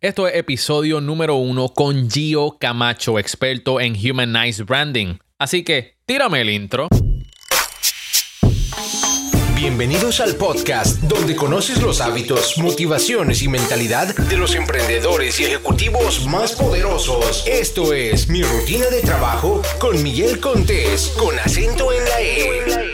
[0.00, 5.16] Esto es episodio número uno con Gio Camacho, experto en Humanized Branding.
[5.40, 6.86] Así que tírame el intro.
[9.56, 16.24] Bienvenidos al podcast donde conoces los hábitos, motivaciones y mentalidad de los emprendedores y ejecutivos
[16.26, 17.44] más poderosos.
[17.48, 22.87] Esto es Mi Rutina de Trabajo con Miguel Contés, con acento en la E.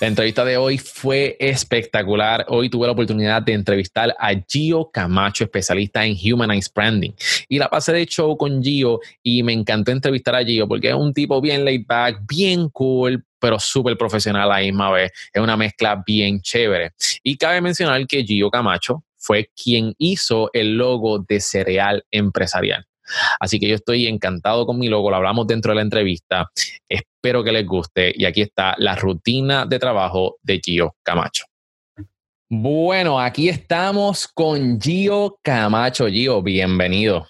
[0.00, 2.46] La entrevista de hoy fue espectacular.
[2.50, 7.10] Hoy tuve la oportunidad de entrevistar a Gio Camacho, especialista en Humanized Branding.
[7.48, 10.94] Y la pasé de show con Gio y me encantó entrevistar a Gio porque es
[10.94, 15.10] un tipo bien laid back, bien cool, pero súper profesional a la misma vez.
[15.32, 16.92] Es una mezcla bien chévere.
[17.24, 22.87] Y cabe mencionar que Gio Camacho fue quien hizo el logo de Cereal Empresarial.
[23.40, 26.50] Así que yo estoy encantado con mi logo, lo hablamos dentro de la entrevista.
[26.88, 31.44] Espero que les guste y aquí está la rutina de trabajo de Gio Camacho.
[32.50, 36.06] Bueno, aquí estamos con Gio Camacho.
[36.08, 37.26] Gio, bienvenido.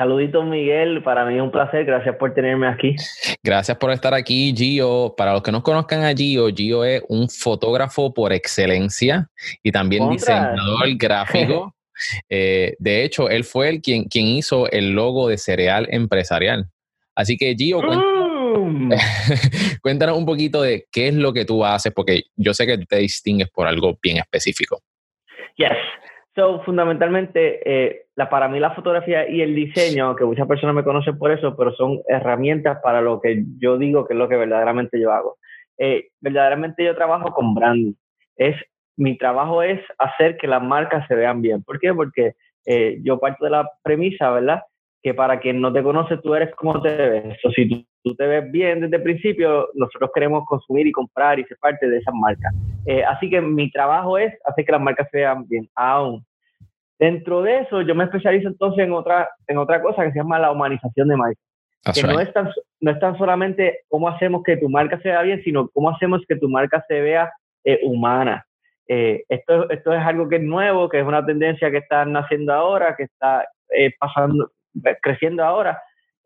[0.00, 1.02] Saluditos, Miguel.
[1.02, 1.84] Para mí es un placer.
[1.84, 2.96] Gracias por tenerme aquí.
[3.42, 5.12] Gracias por estar aquí, Gio.
[5.14, 9.28] Para los que no conozcan a Gio, Gio es un fotógrafo por excelencia
[9.62, 11.74] y también diseñador gráfico.
[12.28, 16.66] Eh, de hecho, él fue el quien, quien hizo el logo de Cereal Empresarial.
[17.14, 18.90] Así que, Gio, mm.
[19.82, 22.96] cuéntanos, un poquito de qué es lo que tú haces, porque yo sé que te
[22.96, 24.80] distingues por algo bien específico.
[25.56, 25.76] Yes.
[26.34, 30.84] So, fundamentalmente, eh, la, para mí la fotografía y el diseño, que muchas personas me
[30.84, 34.36] conocen por eso, pero son herramientas para lo que yo digo que es lo que
[34.36, 35.38] verdaderamente yo hago.
[35.76, 37.94] Eh, verdaderamente yo trabajo con branding.
[38.36, 38.54] Es
[38.96, 41.62] mi trabajo es hacer que las marcas se vean bien.
[41.62, 41.94] ¿Por qué?
[41.94, 42.34] Porque
[42.66, 44.62] eh, yo parto de la premisa, ¿verdad?
[45.02, 47.38] Que para quien no te conoce, tú eres como te ves.
[47.44, 51.44] O si tú, te ves bien desde el principio, nosotros queremos consumir y comprar y
[51.44, 52.54] ser parte de esas marcas.
[52.86, 55.68] Eh, así que mi trabajo es hacer que las marcas se vean bien.
[55.74, 56.24] Aún.
[56.98, 60.38] Dentro de eso, yo me especializo entonces en otra, en otra cosa que se llama
[60.38, 61.42] la humanización de marcas.
[61.94, 65.22] que no es, tan, no es tan solamente cómo hacemos que tu marca se vea
[65.22, 67.32] bien, sino cómo hacemos que tu marca se vea
[67.64, 68.44] eh, humana.
[68.92, 72.52] Eh, esto, esto es algo que es nuevo, que es una tendencia que está naciendo
[72.52, 74.50] ahora, que está eh, pasando,
[75.00, 75.80] creciendo ahora.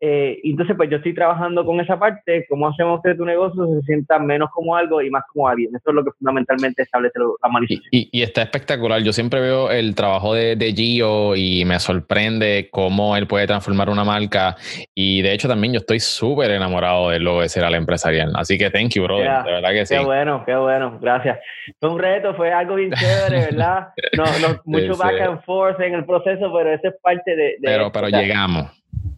[0.07, 3.81] Eh, entonces, pues yo estoy trabajando con esa parte, cómo hacemos que tu negocio se
[3.87, 5.75] sienta menos como algo y más como alguien.
[5.75, 7.89] Eso es lo que fundamentalmente establece la manifestación.
[7.89, 9.01] Y, y, está espectacular.
[9.01, 13.89] Yo siempre veo el trabajo de, de, Gio y me sorprende cómo él puede transformar
[13.89, 14.55] una marca.
[14.93, 18.31] Y de hecho, también yo estoy súper enamorado de lo de ser al empresarial.
[18.35, 19.43] Así que thank you, brother.
[19.43, 19.95] de verdad que sí.
[19.95, 20.99] Qué bueno, qué bueno.
[21.01, 21.39] Gracias.
[21.79, 23.87] Fue un reto, fue algo bien chévere, ¿verdad?
[24.15, 27.43] No, no mucho back and forth en el proceso, pero eso es parte de.
[27.43, 28.69] de pero, pero llegamos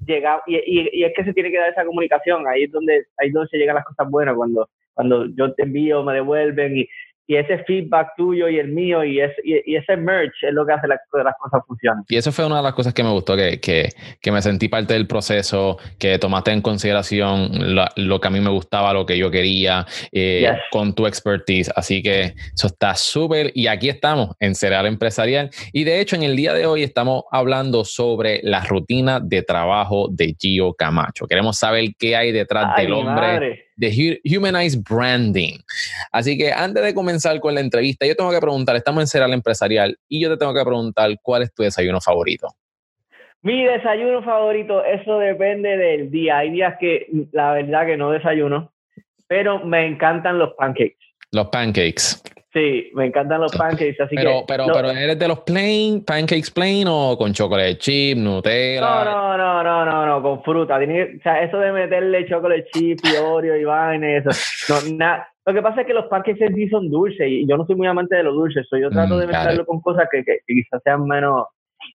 [0.06, 3.28] llega, y, y, es que se tiene que dar esa comunicación, ahí es donde, ahí
[3.28, 6.88] es donde se llegan las cosas buenas, cuando, cuando yo te envío, me devuelven y,
[7.28, 10.74] y ese feedback tuyo y el mío y, es, y, ese merch es lo que
[10.74, 12.04] hace la, que las cosas funcionen.
[12.08, 13.90] Y eso fue una de las cosas que me gustó, que, que,
[14.22, 18.50] que me sentí parte del proceso, que tomaste en consideración lo, que a mí me
[18.50, 21.70] gustaba, lo que yo quería, eh, con tu expertise.
[21.76, 23.52] Así que eso está súper.
[23.54, 25.50] Y aquí estamos en Cereal Empresarial.
[25.74, 30.08] Y de hecho, en el día de hoy estamos hablando sobre la rutina de trabajo
[30.10, 31.28] de Gio Camacho.
[31.28, 35.60] Queremos saber qué hay detrás del hombre de Humanized Branding.
[36.12, 39.34] Así que antes de comenzar con la entrevista, yo tengo que preguntar, estamos en Cereal
[39.34, 42.48] Empresarial y yo te tengo que preguntar cuál es tu desayuno favorito.
[43.44, 46.40] Mi desayuno favorito, eso depende del día.
[46.40, 48.74] Hay días que la verdad que no desayuno,
[49.28, 50.98] pero me encantan los pancakes.
[51.32, 52.22] Los pancakes.
[52.58, 54.46] Sí, me encantan los pancakes, así pero, que...
[54.48, 58.82] Pero, pero, ¿eres de los plain, pancakes plain o con chocolate chip, Nutella?
[58.82, 60.78] No, no, no, no, no, no con fruta.
[60.78, 64.30] o sea, eso de meterle chocolate chip y Oreo y vaina eso.
[64.70, 65.28] No, nada.
[65.46, 67.76] Lo que pasa es que los pancakes en sí son dulces y yo no soy
[67.76, 68.66] muy amante de los dulces.
[68.72, 71.46] yo trato mm, de mezclarlo con cosas que, que, quizás sean menos...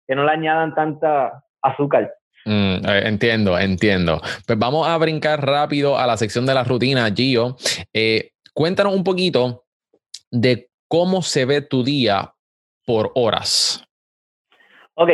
[0.06, 2.14] que no le añadan tanta azúcar.
[2.44, 4.20] Mm, eh, entiendo, entiendo.
[4.46, 7.56] Pues vamos a brincar rápido a la sección de la rutina, Gio.
[7.92, 9.61] Eh, cuéntanos un poquito
[10.32, 12.32] de cómo se ve tu día
[12.84, 13.86] por horas.
[14.94, 15.10] Ok.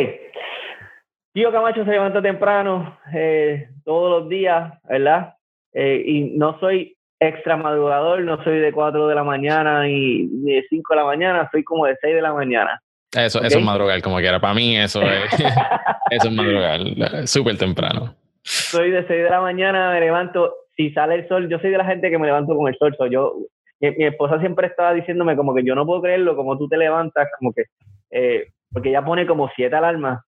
[1.33, 5.35] Tío Camacho se levanta temprano eh, todos los días, ¿verdad?
[5.73, 10.65] Eh, y no soy extra madrugador, no soy de 4 de la mañana ni, de
[10.69, 12.81] 5 de la mañana, soy como de 6 de la mañana.
[13.11, 14.39] Eso, eso es madrugar, como quiera.
[14.39, 15.33] Para mí eso es,
[16.11, 18.15] eso es madrugar, súper temprano.
[18.41, 21.77] Soy de 6 de la mañana, me levanto, si sale el sol, yo soy de
[21.77, 23.35] la gente que me levanto con el sol, soy yo
[23.79, 27.27] mi, esposa siempre estaba diciéndome como que yo no puedo creerlo, como tú te levantas,
[27.37, 27.63] como que,
[28.11, 30.21] eh, porque ella pone como siete alarmas,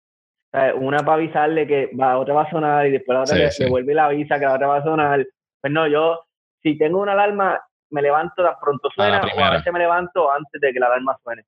[0.76, 3.94] una para avisarle que va, otra va a sonar y después la otra le, vuelve
[3.94, 5.26] la avisa que la otra va a sonar.
[5.60, 6.20] Pues no, yo,
[6.62, 7.60] si tengo una alarma,
[7.90, 11.16] me levanto tan pronto suena o a veces me levanto antes de que la alarma
[11.22, 11.42] suene.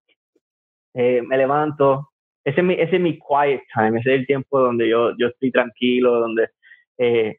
[0.94, 2.10] eh, me levanto,
[2.44, 5.28] ese es, mi, ese es mi quiet time, ese es el tiempo donde yo, yo
[5.28, 6.48] estoy tranquilo, donde
[6.98, 7.38] eh,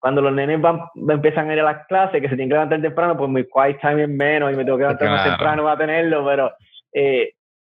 [0.00, 2.80] cuando los nenes van, empiezan a ir a las clases, que se tienen que levantar
[2.80, 5.76] temprano, pues mi quiet time es menos y me tengo que levantar más temprano para
[5.76, 6.52] tenerlo, pero
[6.92, 7.34] eh,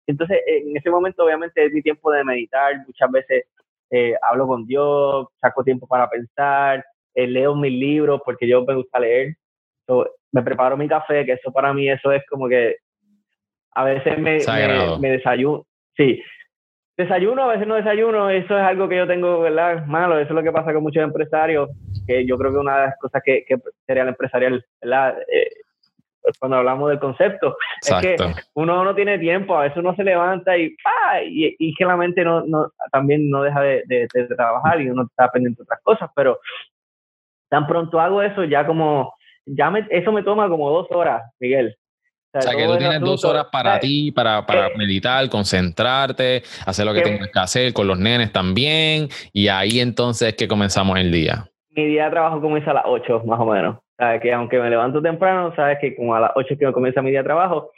[0.07, 3.45] entonces en ese momento obviamente es mi tiempo de meditar, muchas veces
[3.91, 6.85] eh, hablo con Dios, saco tiempo para pensar,
[7.15, 9.35] eh, leo mis libros porque yo me gusta leer,
[10.31, 12.77] me preparo mi café, que eso para mí eso es como que
[13.73, 14.39] a veces me,
[15.01, 15.67] me, desayuno,
[15.97, 16.23] sí,
[16.97, 19.87] desayuno, a veces no desayuno, eso es algo que yo tengo, ¿verdad?
[19.87, 21.71] Malo, eso es lo que pasa con muchos empresarios,
[22.07, 23.57] que yo creo que una de las cosas que, que
[23.87, 25.19] sería el empresarial, ¿verdad?
[25.33, 25.51] Eh,
[26.39, 28.17] cuando hablamos del concepto, es que
[28.55, 30.75] uno no tiene tiempo, a veces uno se levanta y,
[31.25, 35.03] y, y, que la mente no, no, también no deja de, de, trabajar y uno
[35.03, 36.39] está pendiente de otras cosas, pero
[37.49, 39.15] tan pronto hago eso, ya como,
[39.47, 41.77] ya me, eso me toma como dos horas, Miguel.
[42.35, 46.87] O sea, que tú tienes dos horas para ti, para, para eh, meditar, concentrarte, hacer
[46.87, 50.99] lo que tengas que hacer con los nenes también, y ahí entonces es que comenzamos
[50.99, 51.45] el día.
[51.71, 53.79] Mi día de trabajo comienza a las 8, más o menos.
[53.99, 57.11] O que aunque me levanto temprano, sabes que como a las 8 que comienza mi
[57.11, 57.71] día de trabajo,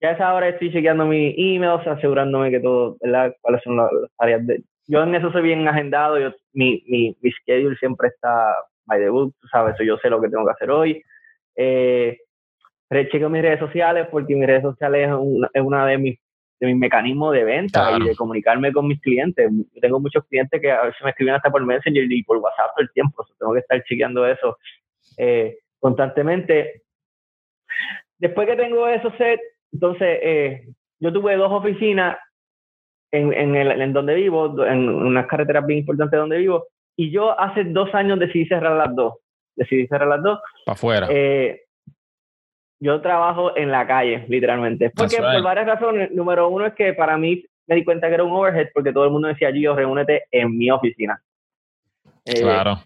[0.00, 3.34] ya a esa hora estoy chequeando mis emails, asegurándome que todo, ¿verdad?
[3.40, 4.62] ¿Cuáles son las, áreas de...?
[4.88, 8.54] Yo en eso soy bien agendado, yo, mi, mi, mi schedule siempre está
[8.84, 11.02] by the book, tú sabes, yo sé lo que tengo que hacer hoy.
[11.56, 12.18] Eh,
[12.90, 16.18] chequeo mis redes sociales porque mis redes sociales es una, es una de mis
[16.58, 19.50] de mis mecanismos de venta y de comunicarme con mis clientes.
[19.80, 22.82] Tengo muchos clientes que a veces me escriben hasta por Messenger y por WhatsApp todo
[22.82, 23.26] el tiempo.
[23.38, 24.56] tengo que estar chequeando eso
[25.18, 26.82] eh, constantemente.
[28.18, 29.40] Después que tengo eso set,
[29.72, 30.68] entonces eh,
[30.98, 32.16] yo tuve dos oficinas
[33.12, 36.66] en, en, el, en donde vivo, en unas carreteras bien importantes donde vivo,
[36.96, 39.14] y yo hace dos años decidí cerrar las dos.
[39.54, 40.40] Decidí cerrar las dos.
[40.64, 41.08] Para afuera.
[41.10, 41.65] Eh,
[42.80, 44.90] yo trabajo en la calle, literalmente.
[44.90, 46.10] Porque por varias razones.
[46.12, 49.04] Número uno es que para mí me di cuenta que era un overhead porque todo
[49.04, 51.20] el mundo decía, Gio, reúnete en mi oficina.
[52.24, 52.78] Eh, claro.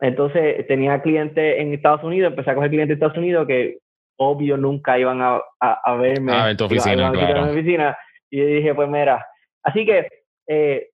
[0.00, 3.78] Entonces tenía clientes en Estados Unidos, empecé a coger clientes en Estados Unidos que
[4.16, 6.32] obvio nunca iban a, a, verme.
[6.32, 7.44] A ver tu oficina, claro.
[7.46, 7.96] mi oficina.
[8.30, 9.26] Y yo dije, pues mira,
[9.62, 10.08] así que
[10.46, 10.88] eh,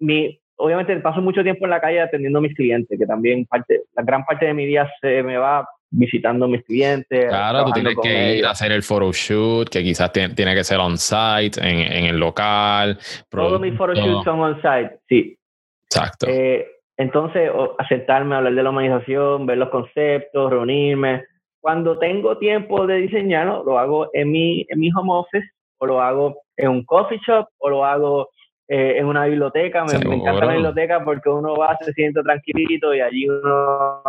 [0.00, 3.82] mi, obviamente paso mucho tiempo en la calle atendiendo a mis clientes, que también parte,
[3.94, 7.28] la gran parte de mi día se me va visitando a mis clientes.
[7.28, 11.60] Claro, tú tienes que ir a hacer el photoshoot, que quizás tiene, que ser on-site,
[11.60, 12.98] en, en, el local.
[13.28, 15.38] Todos mis photoshoots son on-site, sí.
[15.84, 16.26] Exacto.
[16.28, 16.66] Eh,
[16.96, 21.24] entonces, aceptarme, hablar de la humanización, ver los conceptos, reunirme.
[21.60, 25.46] Cuando tengo tiempo de diseñar, lo hago en mi, en mi home office,
[25.78, 28.30] o lo hago en un coffee shop, o lo hago
[28.74, 29.84] eh, en una biblioteca.
[29.84, 34.02] Me, encanta la biblioteca porque uno va, se siente tranquilito y allí uno,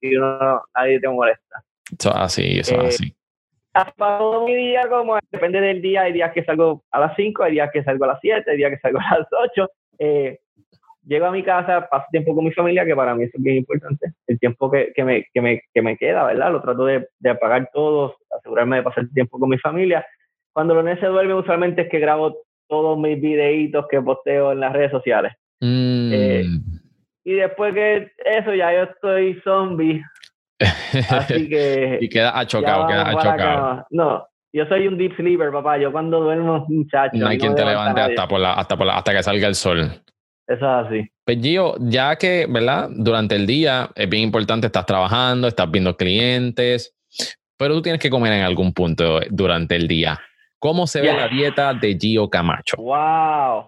[0.00, 1.62] y uno nadie te molesta.
[1.92, 3.14] Eso así, eso es así.
[3.98, 7.52] Todo mi día, como depende del día, hay días que salgo a las 5, hay
[7.52, 9.70] días que salgo a las 7, hay días que salgo a las 8.
[9.98, 10.38] Eh,
[11.04, 13.58] llego a mi casa, paso tiempo con mi familia, que para mí eso es bien
[13.58, 14.14] importante.
[14.26, 16.50] El tiempo que, que, me, que, me, que me queda, ¿verdad?
[16.50, 20.06] Lo trato de, de apagar todo, asegurarme de pasar tiempo con mi familia.
[20.54, 24.60] Cuando los niños se duermen, usualmente es que grabo todos mis videitos que posteo en
[24.60, 25.32] las redes sociales.
[25.60, 26.10] Mm.
[26.12, 26.44] Eh,
[27.24, 30.02] y después que eso, ya yo estoy zombie.
[31.10, 31.98] Así que.
[32.00, 33.86] y queda achocado, queda achocado.
[33.90, 35.78] No, yo soy un deep sleeper, papá.
[35.78, 37.16] Yo cuando duermo, muchacho.
[37.16, 39.54] No hay quien te levante hasta, por la, hasta, por la, hasta que salga el
[39.54, 39.80] sol.
[40.46, 41.10] Eso es así.
[41.24, 42.88] Pues Gio, ya que, ¿verdad?
[42.90, 46.96] Durante el día es bien importante, estás trabajando, estás viendo clientes,
[47.58, 50.18] pero tú tienes que comer en algún punto durante el día.
[50.58, 52.76] ¿Cómo se ve la dieta de Gio Camacho?
[52.78, 53.66] ¡Wow!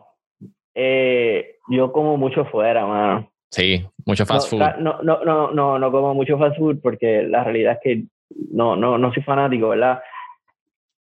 [0.74, 3.30] Eh, yo como mucho fuera, mano.
[3.50, 4.60] Sí, mucho fast food.
[4.78, 8.04] No, no, no, no, no como mucho fast food porque la realidad es que
[8.52, 10.00] no, no, no soy fanático, ¿verdad?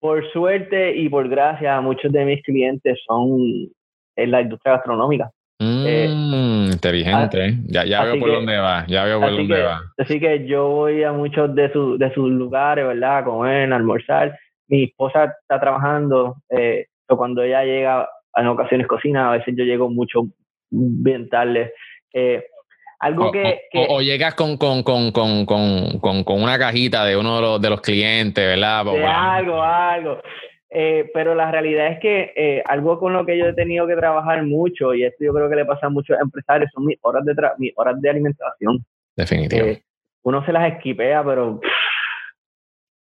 [0.00, 3.68] Por suerte y por gracia, muchos de mis clientes son
[4.16, 5.30] en la industria gastronómica.
[5.58, 7.54] Mm, inteligente, ah, ¿eh?
[7.66, 9.80] ya, ya veo por dónde va, ya veo por dónde va.
[9.96, 13.18] Así que yo voy a muchos de, su, de sus lugares, ¿verdad?
[13.18, 14.38] A comer, a almorzar.
[14.68, 19.88] Mi esposa está trabajando, eh, cuando ella llega, en ocasiones cocina, a veces yo llego
[19.88, 20.22] mucho
[20.70, 21.72] bien tarde.
[22.12, 22.44] Eh,
[22.98, 27.60] algo o, que, o, llegas con, con, con, con, una cajita de uno de los,
[27.60, 28.80] de los clientes, ¿verdad?
[28.80, 30.20] algo, algo.
[30.70, 33.96] Eh, pero la realidad es que eh, algo con lo que yo he tenido que
[33.96, 37.24] trabajar mucho, y esto yo creo que le pasa a muchos empresarios, son mis horas
[37.24, 38.84] de, mis horas de alimentación.
[39.14, 39.80] Definitivamente.
[39.80, 39.84] Eh,
[40.22, 41.60] uno se las esquipea, pero...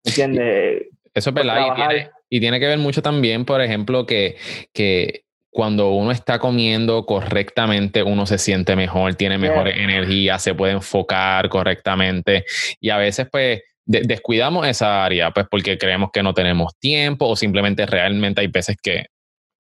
[0.04, 0.88] ¿Entiendes?
[1.14, 1.68] Eso es verdad.
[1.68, 4.38] Y tiene, y tiene, que ver mucho también, por ejemplo, que,
[4.74, 10.74] que cuando uno está comiendo correctamente, uno se siente mejor, tiene mejor energía, se puede
[10.74, 12.44] enfocar correctamente.
[12.80, 17.36] Y a veces, pues descuidamos esa área, pues porque creemos que no tenemos tiempo o
[17.36, 19.06] simplemente realmente hay veces que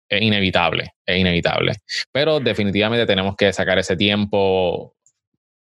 [0.08, 1.74] es inevitable, es inevitable.
[2.12, 4.96] Pero definitivamente tenemos que sacar ese tiempo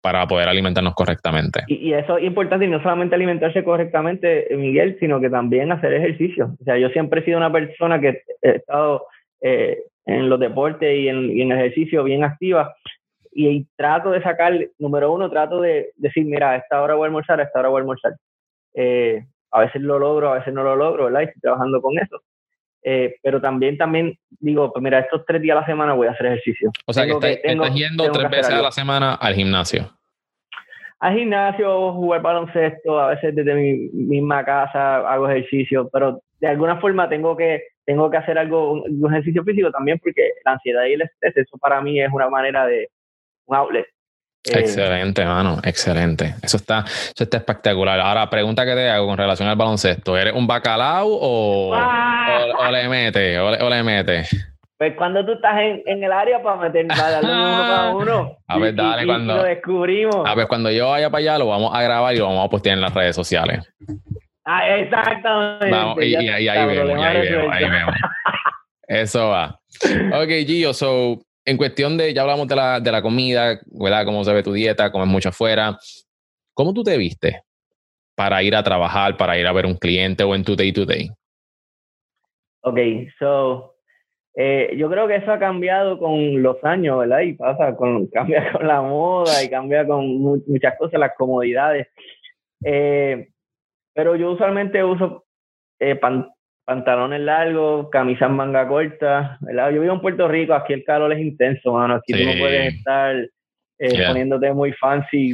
[0.07, 1.63] para poder alimentarnos correctamente.
[1.67, 6.55] Y, eso es importante, y no solamente alimentarse correctamente, Miguel, sino que también hacer ejercicio.
[6.61, 9.05] O sea, yo siempre he sido una persona que he estado
[9.41, 12.73] eh, en los deportes y en, en ejercicio bien activa,
[13.33, 17.07] y, trato de sacar, número uno, trato de decir, mira, a esta hora voy a
[17.07, 18.13] almorzar, a esta hora voy a almorzar.
[18.73, 21.19] Eh, a veces lo logro, a veces no lo logro, ¿verdad?
[21.19, 22.21] Y estoy trabajando con eso.
[22.83, 26.11] Eh, pero también, también digo, pues mira, estos tres días a la semana voy a
[26.11, 26.71] hacer ejercicio.
[26.85, 29.97] O sea, que, estás yendo tres veces a la semana al gimnasio.
[31.00, 36.80] Al gimnasio, jugar baloncesto, a veces desde mi misma casa hago ejercicio, pero de alguna
[36.80, 40.94] forma tengo que, tengo que hacer algo, un, ejercicio físico también, porque la ansiedad y
[40.94, 42.89] el estrés, eso para mí es una manera de,
[43.46, 43.86] un outlet.
[44.46, 46.36] Eh, excelente, mano, excelente.
[46.42, 48.00] Eso está, eso está espectacular.
[48.00, 50.18] Ahora, pregunta que te hago con relación al baloncesto.
[50.18, 53.39] ¿Eres un bacalao o, o, le metes?
[53.39, 54.56] O le, metes?
[54.77, 58.38] Pues cuando tú estás en, en el área para meter, para darle uno para uno.
[58.48, 59.38] A ver, dale, cuando.
[59.38, 60.27] lo descubrimos.
[60.27, 62.50] A ver, cuando yo vaya para allá, lo vamos a grabar y lo vamos a
[62.50, 63.67] postear en las redes sociales.
[64.46, 65.72] Ah, exactamente.
[65.72, 67.96] Vamos, y, ahí, vemos, ahí vemos, ahí vemos.
[68.88, 69.60] Eso va.
[70.13, 74.05] Ok, Gio, so en cuestión de, ya hablamos de la, de la comida, ¿verdad?
[74.05, 75.77] Cómo se ve tu dieta, comes mucho afuera.
[76.53, 77.41] ¿Cómo tú te viste
[78.15, 80.86] para ir a trabajar, para ir a ver un cliente o en tu day to
[80.86, 81.10] day?
[82.62, 82.77] Ok,
[83.17, 83.76] so,
[84.39, 87.22] eh, yo creo que eso ha cambiado con los años, ¿verdad?
[87.22, 90.06] Y pasa, con, cambia con la moda y cambia con
[90.48, 91.88] muchas cosas, las comodidades.
[92.63, 93.29] Eh,
[93.96, 95.25] pero yo usualmente uso
[95.79, 96.00] eh,
[96.65, 99.72] pantalones largos, camisas manga corta, ¿verdad?
[99.72, 102.75] Yo vivo en Puerto Rico, aquí el calor es intenso, mano, aquí tú no puedes
[102.75, 103.15] estar
[103.79, 105.34] eh, poniéndote muy fancy.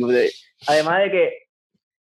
[0.66, 1.12] Además de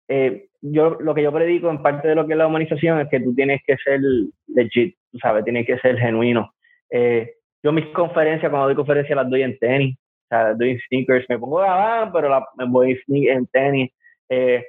[0.09, 3.09] que yo lo que yo predico en parte de lo que es la humanización es
[3.11, 4.01] que tú tienes que ser
[4.47, 6.56] legit, sabes, tienes que ser genuino.
[6.91, 10.81] Eh, yo mis conferencias, cuando doy conferencias las doy en tenis, o sea, doy en
[10.89, 13.91] sneakers, me pongo gabán, pero la, me voy en tenis.
[14.29, 14.65] Eh,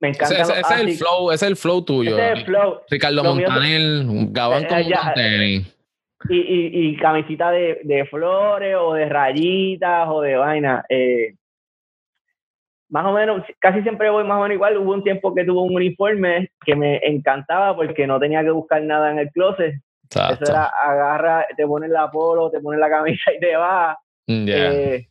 [0.00, 0.42] me encanta.
[0.42, 2.10] Ese, es el flow, ese es el flow tuyo.
[2.16, 2.80] Ese es el flow.
[2.90, 5.64] Ricardo Montaner, Gabán con eh,
[6.28, 10.84] y, y, y, camisita de, de, flores o de rayitas o de vaina.
[10.88, 11.34] Eh,
[12.88, 14.76] más o menos, casi siempre voy más o menos igual.
[14.76, 18.82] Hubo un tiempo que tuve un uniforme que me encantaba porque no tenía que buscar
[18.82, 19.74] nada en el closet.
[20.20, 23.96] Eso era agarra, te pones la polo, te pones la camisa y te vas.
[24.26, 25.08] Mm, eh,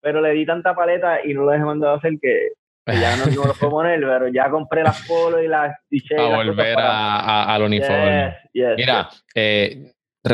[0.00, 2.50] pero le di tanta paleta y no lo dejé mandado a hacer que
[2.86, 6.36] ya no, no, lo puedo poner, pero ya compré las polos y las t A
[6.36, 8.36] volver a, al uniforme.
[8.54, 9.92] Mira, eh,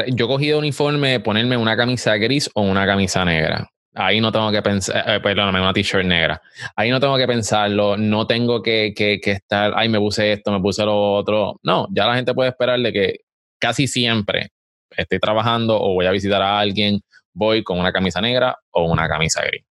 [0.08, 3.68] yo cogí de uniforme ponerme una camisa gris o una camisa negra.
[3.94, 6.40] Ahí no tengo que pensar, eh, perdóname, una t-shirt negra.
[6.76, 10.50] Ahí no tengo que pensarlo, no tengo que, que, que, estar, ay, me puse esto,
[10.50, 11.61] me puse lo otro.
[11.62, 13.16] No, ya la gente puede esperar de que
[13.62, 14.49] casi siempre
[14.97, 17.00] estoy trabajando o voy a visitar a alguien,
[17.33, 19.64] voy con una camisa negra o una camisa gris.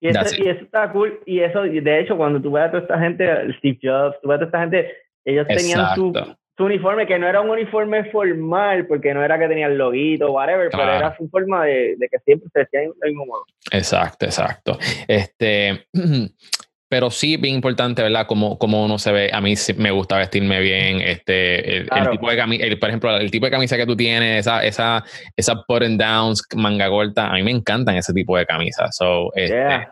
[0.00, 1.20] Y eso, y eso está cool.
[1.24, 3.26] Y eso, de hecho, cuando tú ves a toda esta gente,
[3.58, 4.92] Steve Jobs, tú ves a toda esta gente,
[5.24, 6.12] ellos tenían su,
[6.56, 10.32] su, uniforme, que no era un uniforme formal, porque no era que tenían el loguito,
[10.32, 13.44] whatever, pero era su forma de, de que siempre se decía el mismo modo.
[13.72, 14.78] Exacto, exacto.
[15.08, 15.86] Este.
[16.88, 18.26] pero sí bien importante, ¿verdad?
[18.26, 22.36] Como, como uno se ve, a mí me gusta vestirme bien, este, el, tipo de
[22.36, 25.04] camisa, por ejemplo, el tipo de camisa que tú tienes, esa, esa,
[25.36, 28.94] esa button downs, manga corta, a mí me encantan ese tipo de camisas.
[28.96, 29.88] So, este,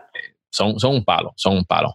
[0.51, 1.95] son, son un palo, son un palo.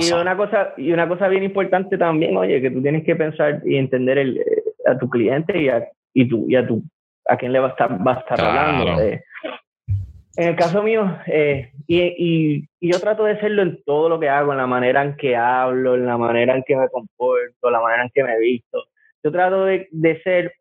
[0.00, 3.62] Y una cosa, y una cosa bien importante también, oye, que tú tienes que pensar
[3.64, 6.82] y entender el, eh, a tu cliente y a, y tu, y a tu,
[7.26, 9.00] a quién le va a estar, va a estar hablando.
[9.00, 9.22] Eh,
[10.36, 14.28] en el caso mío, eh, y, y, yo trato de hacerlo en todo lo que
[14.28, 17.80] hago, en la manera en que hablo, en la manera en que me comporto, la
[17.80, 18.84] manera en que me visto.
[19.22, 20.52] Yo trato de, de ser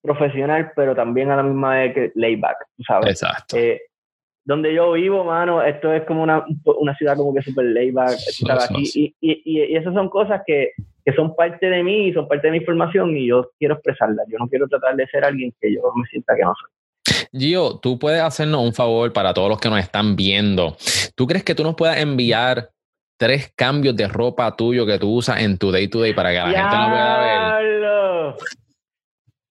[0.00, 2.56] profesional, pero también a la misma vez que layback,
[2.86, 3.10] sabes.
[3.10, 3.56] Exacto.
[3.56, 3.82] Eh,
[4.44, 6.44] donde yo vivo, mano, esto es como una,
[6.78, 8.16] una ciudad como que súper layback,
[8.60, 10.70] aquí, y, y, y, esas son cosas que,
[11.04, 14.24] que son parte de mí, son parte de mi formación y yo quiero expresarlas.
[14.28, 16.70] Yo no quiero tratar de ser alguien que yo me sienta que no soy.
[17.32, 20.76] Gio, tú puedes hacernos un favor para todos los que nos están viendo.
[21.14, 22.70] ¿Tú crees que tú nos puedas enviar
[23.18, 26.36] tres cambios de ropa tuyo que tú usas en tu day to day para que
[26.36, 27.36] la gente lo pueda ver?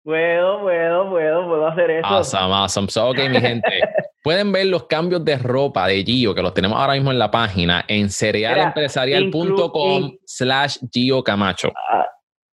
[0.03, 2.07] Puedo, puedo, puedo, puedo hacer eso.
[2.07, 2.87] Awesome, awesome.
[2.89, 3.69] So, ok, mi gente.
[4.23, 7.29] Pueden ver los cambios de ropa de Gio, que los tenemos ahora mismo en la
[7.29, 11.73] página, en cerealempresarial.com slash Gio Camacho.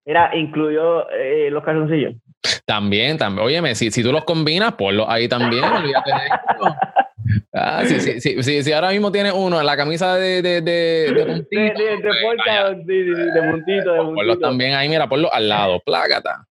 [0.09, 2.15] Mira, incluyó eh, los calzoncillos.
[2.65, 3.47] También, también.
[3.47, 5.62] Óyeme, si, si tú los combinas, ponlos ahí también.
[5.77, 6.73] Olvídate de
[7.53, 10.62] Ah, sí, sí, sí, sí, si ahora mismo tienes uno en la camisa de, de,
[10.62, 11.61] de, de puntito.
[11.61, 16.47] De, de, de, pues, de, puntito, de Ponlos también ahí, mira, ponlos al lado, plácata.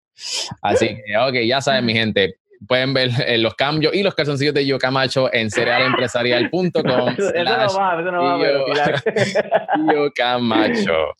[0.61, 2.37] Así que, ok, ya saben, mi gente.
[2.67, 7.09] Pueden ver eh, los cambios y los calzoncillos de Gio Camacho en cerealempresarial.com.
[7.17, 8.39] eso eso no
[9.91, 11.11] Gio Camacho.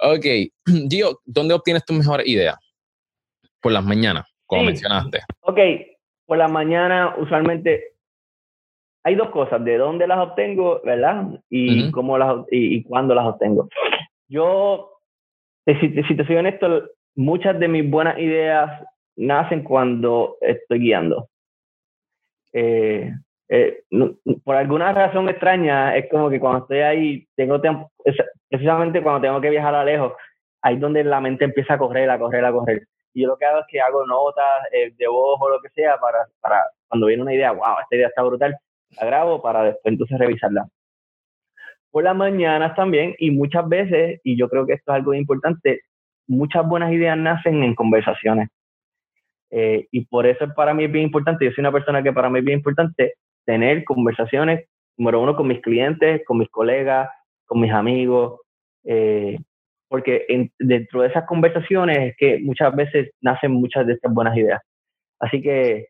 [0.00, 0.26] Ok,
[0.90, 2.58] Gio, ¿dónde obtienes tu mejor idea?
[3.60, 5.20] Por las mañanas, como mencionaste.
[5.40, 5.58] Ok,
[6.26, 7.96] por las mañanas usualmente
[9.04, 11.26] hay dos cosas, de dónde las obtengo, ¿verdad?
[11.48, 13.68] Y cómo las y, cuándo las obtengo.
[14.28, 14.90] Yo,
[15.64, 16.82] si, si te soy honesto,
[17.14, 18.82] muchas de mis buenas ideas
[19.16, 21.28] nacen cuando estoy guiando.
[22.52, 23.12] Eh,
[23.48, 23.82] eh,
[24.44, 27.90] por alguna razón extraña, es como que cuando estoy ahí, tengo tiempo,
[28.48, 30.12] precisamente cuando tengo que viajar a lejos,
[30.62, 32.86] ahí donde la mente empieza a correr, a correr, a correr.
[33.14, 35.68] Y yo lo que hago es que hago notas eh, de voz o lo que
[35.70, 38.56] sea para, para cuando viene una idea, wow, esta idea está brutal,
[38.98, 40.66] la grabo para después entonces revisarla.
[41.90, 45.80] Por las mañanas también, y muchas veces, y yo creo que esto es algo importante,
[46.26, 48.48] muchas buenas ideas nacen en conversaciones.
[49.50, 52.28] Eh, y por eso para mí es bien importante, yo soy una persona que para
[52.28, 57.08] mí es bien importante tener conversaciones, número uno, con mis clientes, con mis colegas,
[57.44, 58.40] con mis amigos,
[58.84, 59.38] eh,
[59.88, 64.60] porque dentro de esas conversaciones es que muchas veces nacen muchas de estas buenas ideas.
[65.20, 65.86] Así que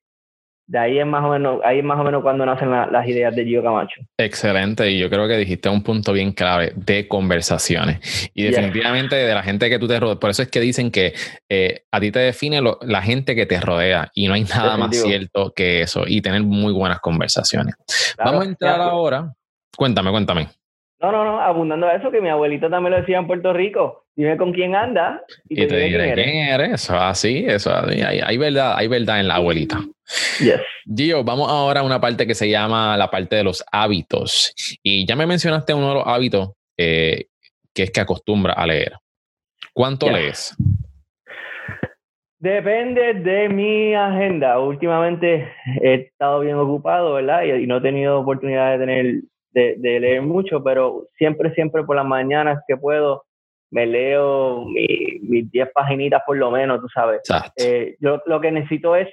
[0.68, 3.34] de ahí es más o menos, ahí es más o menos cuando nacen las ideas
[3.36, 4.00] de Gio Camacho.
[4.18, 8.30] Excelente, y yo creo que dijiste un punto bien clave de conversaciones.
[8.34, 11.14] Y definitivamente de la gente que tú te rodeas, por eso es que dicen que
[11.48, 14.96] eh, a ti te define la gente que te rodea y no hay nada más
[14.96, 17.76] cierto que eso, y tener muy buenas conversaciones.
[18.18, 19.32] Vamos a entrar ahora,
[19.76, 20.48] cuéntame, cuéntame.
[21.00, 24.04] No, no, no, abundando a eso, que mi abuelito también lo decía en Puerto Rico.
[24.14, 26.84] Dime con quién anda y, te, diré quién eres.
[26.84, 28.00] Eso así, eso así.
[28.00, 29.78] Hay, verdad, hay verdad en la abuelita.
[30.40, 30.60] Yes.
[30.86, 34.54] Gio, vamos ahora a una parte que se llama la parte de los hábitos.
[34.82, 37.26] Y ya me mencionaste uno de los hábitos eh,
[37.74, 38.94] que es que acostumbra a leer.
[39.74, 40.56] ¿Cuánto lees?
[42.38, 44.58] Depende de mi agenda.
[44.58, 47.42] Últimamente he estado bien ocupado, ¿verdad?
[47.42, 49.20] Y, no he tenido oportunidad de tener
[49.56, 53.24] de, leer mucho, pero siempre, siempre por las mañanas que puedo,
[53.70, 57.22] me leo mis 10 paginitas por lo menos, tú sabes.
[57.56, 59.08] Eh, yo lo que necesito es,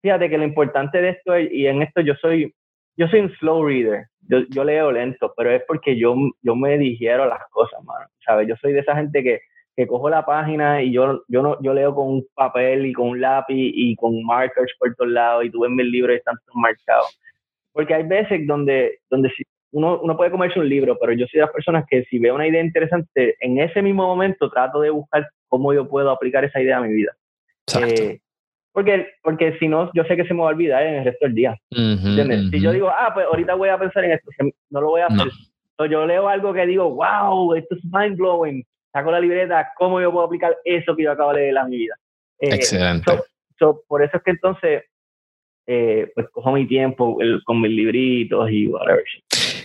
[0.00, 2.54] fíjate que lo importante de esto, es, y en esto yo soy,
[2.96, 6.78] yo soy un slow reader, yo, yo leo lento, pero es porque yo, yo me
[6.78, 8.48] digiero las cosas, mano, ¿sabes?
[8.48, 9.40] Yo soy de esa gente que,
[9.76, 13.08] que cojo la página y yo, yo, no, yo leo con un papel y con
[13.08, 16.36] un lápiz y con markers por todos lados y tú ves mis libros y están
[16.46, 17.18] todos marcados.
[17.72, 19.30] Porque hay veces donde, donde
[19.72, 22.34] uno, uno puede comerse un libro, pero yo soy de las personas que si veo
[22.34, 26.60] una idea interesante, en ese mismo momento trato de buscar cómo yo puedo aplicar esa
[26.60, 27.12] idea a mi vida.
[27.80, 28.20] Eh,
[28.72, 31.26] porque, porque si no, yo sé que se me va a olvidar en el resto
[31.26, 31.56] del día.
[31.70, 34.30] Si yo digo, ah, pues ahorita voy a pensar en esto,
[34.70, 35.28] no lo voy a hacer.
[35.90, 38.64] yo leo algo que digo, wow, esto es mind blowing.
[38.92, 41.76] Saco la libreta, ¿cómo yo puedo aplicar eso que yo acabo de leer en mi
[41.78, 41.94] vida?
[42.40, 43.12] Eh, Excelente.
[43.88, 44.84] por eso es que entonces,
[45.66, 49.04] eh, pues cojo mi tiempo con mis libritos y whatever.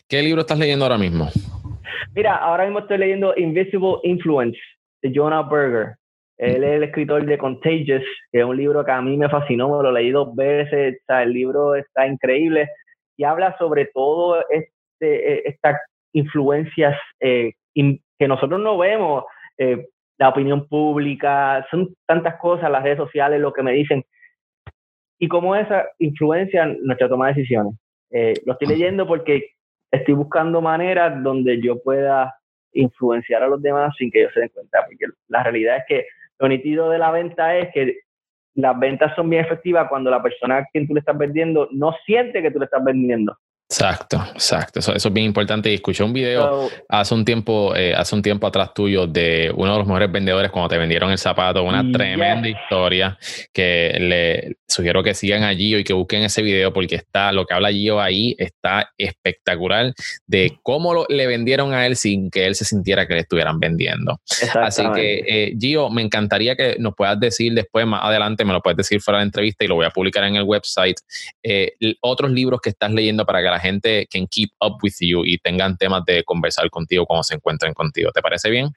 [0.09, 1.27] ¿Qué libro estás leyendo ahora mismo?
[2.15, 4.57] Mira, ahora mismo estoy leyendo Invisible Influence
[5.01, 5.95] de Jonah Berger.
[6.37, 9.67] Él es el escritor de Contagious, que es un libro que a mí me fascinó,
[9.75, 12.69] me lo leí dos veces, el libro está increíble
[13.17, 15.75] y habla sobre todo este, eh, estas
[16.13, 19.25] influencias eh, que nosotros no vemos,
[19.57, 24.05] eh, la opinión pública, son tantas cosas, las redes sociales, lo que me dicen,
[25.19, 27.73] y cómo esa influencia nuestra toma de decisiones.
[28.45, 29.56] lo estoy leyendo porque
[29.91, 32.35] estoy buscando maneras donde yo pueda
[32.73, 36.05] influenciar a los demás sin que ellos se den cuenta, porque la realidad es que
[36.39, 37.99] lo nítido de la venta es que
[38.55, 41.93] las ventas son bien efectivas cuando la persona a quien tú le estás vendiendo no
[42.05, 43.37] siente que tú le estás vendiendo.
[43.69, 44.79] Exacto, exacto.
[44.79, 45.69] Eso, eso, es bien importante.
[45.69, 49.73] Y escuché un video hace un tiempo, eh, hace un tiempo atrás tuyo de uno
[49.73, 51.63] de los mejores vendedores cuando te vendieron el zapato.
[51.63, 53.17] Una tremenda historia
[53.51, 57.53] que le sugiero que sigan allí y que busquen ese video porque está lo que
[57.53, 59.93] habla Gio ahí está espectacular
[60.27, 64.21] de cómo le vendieron a él sin que él se sintiera que le estuvieran vendiendo.
[64.55, 68.61] Así que eh, Gio, me encantaría que nos puedas decir después, más adelante, me lo
[68.61, 70.97] puedes decir fuera de la entrevista y lo voy a publicar en el website,
[71.43, 75.23] eh, otros libros que estás leyendo para que la gente can keep up with you
[75.25, 78.11] y tengan temas de conversar contigo cuando se encuentren contigo.
[78.11, 78.69] ¿Te parece bien?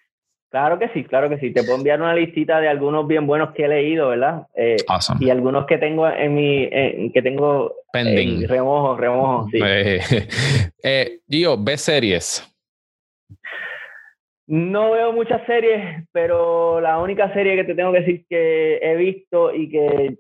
[0.51, 1.53] Claro que sí, claro que sí.
[1.53, 4.49] Te puedo enviar una listita de algunos bien buenos que he leído, ¿verdad?
[4.57, 4.77] Eh,
[5.21, 6.69] y algunos que tengo en mi,
[7.13, 8.49] que tengo Pending.
[8.49, 9.61] remojo, remojo, sí.
[10.83, 12.47] Eh, Gio, ¿ves series?
[14.49, 18.97] No veo muchas series, pero la única serie que te tengo que decir que he
[18.97, 20.17] visto y que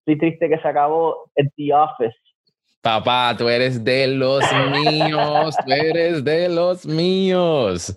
[0.00, 2.16] estoy triste que se acabó es The Office.
[2.82, 7.94] Papá, tú eres de los míos, tú eres de los míos.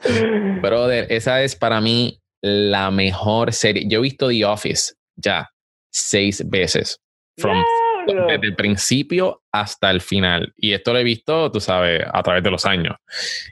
[0.61, 3.85] Brother, esa es para mí la mejor serie.
[3.87, 5.49] Yo he visto The Office ya
[5.89, 6.99] seis veces.
[7.37, 7.63] From,
[8.07, 10.53] desde el principio hasta el final.
[10.57, 12.95] Y esto lo he visto, tú sabes, a través de los años.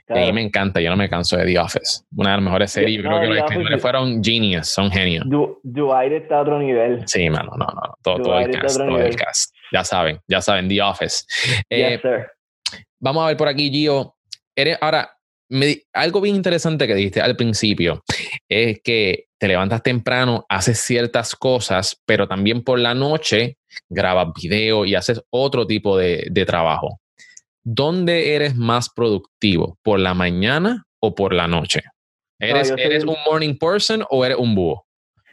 [0.08, 2.02] Y a mí me encanta, yo no me canso de The Office.
[2.16, 3.02] Una de las mejores series.
[3.02, 5.24] creo que los escritores fueron genius, son genios.
[5.62, 7.02] Dwight está a otro nivel.
[7.06, 7.94] Sí, mano, no, no.
[8.02, 9.54] Todo, todo el cast, todo el cast.
[9.72, 11.24] Ya saben, ya saben, The Office.
[11.70, 12.00] Eh,
[13.00, 14.16] vamos a ver por aquí, Gio.
[14.54, 15.10] Eres, ahora,
[15.92, 18.02] algo bien interesante que dijiste al principio
[18.48, 23.56] es que te levantas temprano, haces ciertas cosas, pero también por la noche
[23.90, 27.00] grabas video y haces otro tipo de, trabajo.
[27.64, 29.78] ¿Dónde eres más productivo?
[29.82, 31.80] ¿Por la mañana o por la noche?
[32.38, 34.84] ¿Eres, ¿eres un, morning person o eres un búho?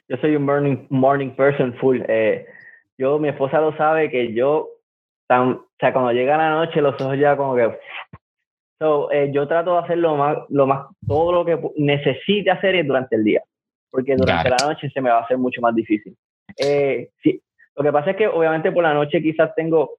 [0.08, 2.00] Yo soy un morning, morning person full.
[2.08, 2.48] Eh,
[2.98, 4.70] yo, mi esposa lo sabe que yo,
[5.28, 7.78] tan, o sea, cuando llega la noche, los ojos ya como que
[8.80, 12.84] So, eh, yo trato de hacer lo más, lo más, todo lo que necesite hacer
[12.86, 13.42] durante el día,
[13.90, 16.16] porque durante la noche se me va a hacer mucho más difícil.
[16.58, 17.42] Eh, sí,
[17.76, 19.98] lo que pasa es que obviamente por la noche quizás tengo,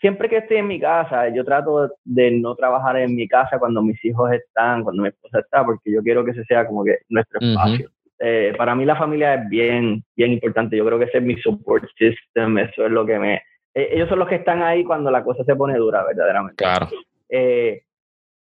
[0.00, 3.82] siempre que estoy en mi casa, yo trato de no trabajar en mi casa cuando
[3.82, 6.98] mis hijos están, cuando mi esposa está, porque yo quiero que ese sea como que
[7.08, 7.90] nuestro espacio.
[8.22, 10.76] Eh, para mí la familia es bien, bien importante.
[10.76, 13.42] Yo creo que ese es mi support system, eso es lo que me...
[13.74, 16.62] ellos son los que están ahí cuando la cosa se pone dura, verdaderamente.
[16.62, 16.88] Claro.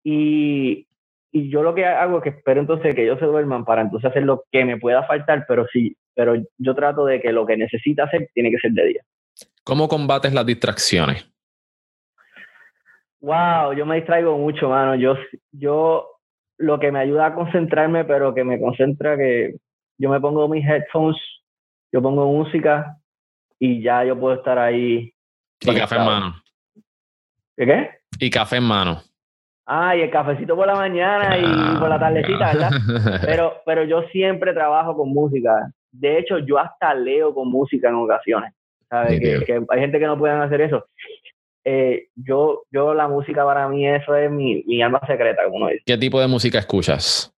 [0.02, 0.86] Y,
[1.32, 4.10] y yo lo que hago es que espero entonces que ellos se duerman para entonces
[4.10, 7.56] hacer lo que me pueda faltar, pero sí, pero yo trato de que lo que
[7.56, 9.02] necesita hacer tiene que ser de día.
[9.62, 11.30] ¿Cómo combates las distracciones?
[13.20, 14.94] Wow, yo me distraigo mucho, mano.
[14.96, 15.16] Yo,
[15.52, 16.08] yo
[16.56, 19.56] lo que me ayuda a concentrarme, pero que me concentra que
[19.98, 21.20] yo me pongo mis headphones,
[21.92, 22.96] yo pongo música
[23.58, 25.12] y ya yo puedo estar ahí.
[25.60, 26.42] Y café en mano.
[27.56, 27.90] ¿Qué qué?
[28.18, 29.02] Y café en mano.
[29.72, 32.70] Ah, y el cafecito por la mañana y por la tardecita, ¿verdad?
[33.24, 35.70] Pero, pero yo siempre trabajo con música.
[35.92, 38.52] De hecho, yo hasta leo con música en ocasiones.
[38.88, 39.20] ¿Sabes?
[39.20, 40.86] Que, hay gente que no pueden hacer eso.
[41.64, 45.68] Eh, yo, yo la música para mí eso es mi, mi alma secreta, como uno
[45.68, 45.84] dice.
[45.86, 47.32] ¿Qué tipo de música escuchas?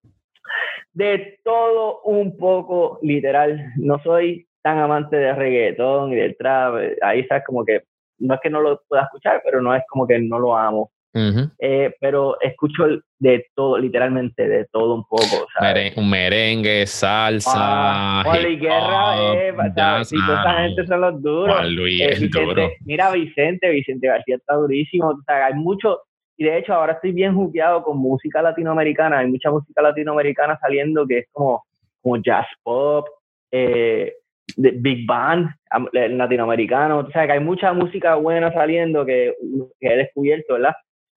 [0.95, 3.73] De todo un poco, literal.
[3.77, 6.77] No soy tan amante de reggaetón y del trap.
[7.03, 7.83] Ahí sabes como que
[8.21, 10.92] no es que no lo pueda escuchar, pero no es como que no lo amo.
[11.15, 12.85] Eh, pero escucho
[13.19, 15.47] de todo, literalmente de todo un poco.
[15.97, 17.53] un merengue, salsa.
[17.55, 21.57] Ah, Guerra, eh, toda esa gente son los duros.
[21.61, 25.09] Eh, mira, Vicente, Vicente García está durísimo.
[25.09, 26.01] O sea, hay mucho,
[26.37, 29.19] y de hecho ahora estoy bien jugueado con música latinoamericana.
[29.19, 31.65] Hay mucha música latinoamericana saliendo que es como,
[32.01, 33.07] como jazz pop,
[33.51, 34.15] de
[34.57, 35.51] big band
[35.93, 37.01] latinoamericano.
[37.01, 39.35] O sea, que hay mucha música buena saliendo que,
[39.79, 40.73] que he descubierto, ¿verdad?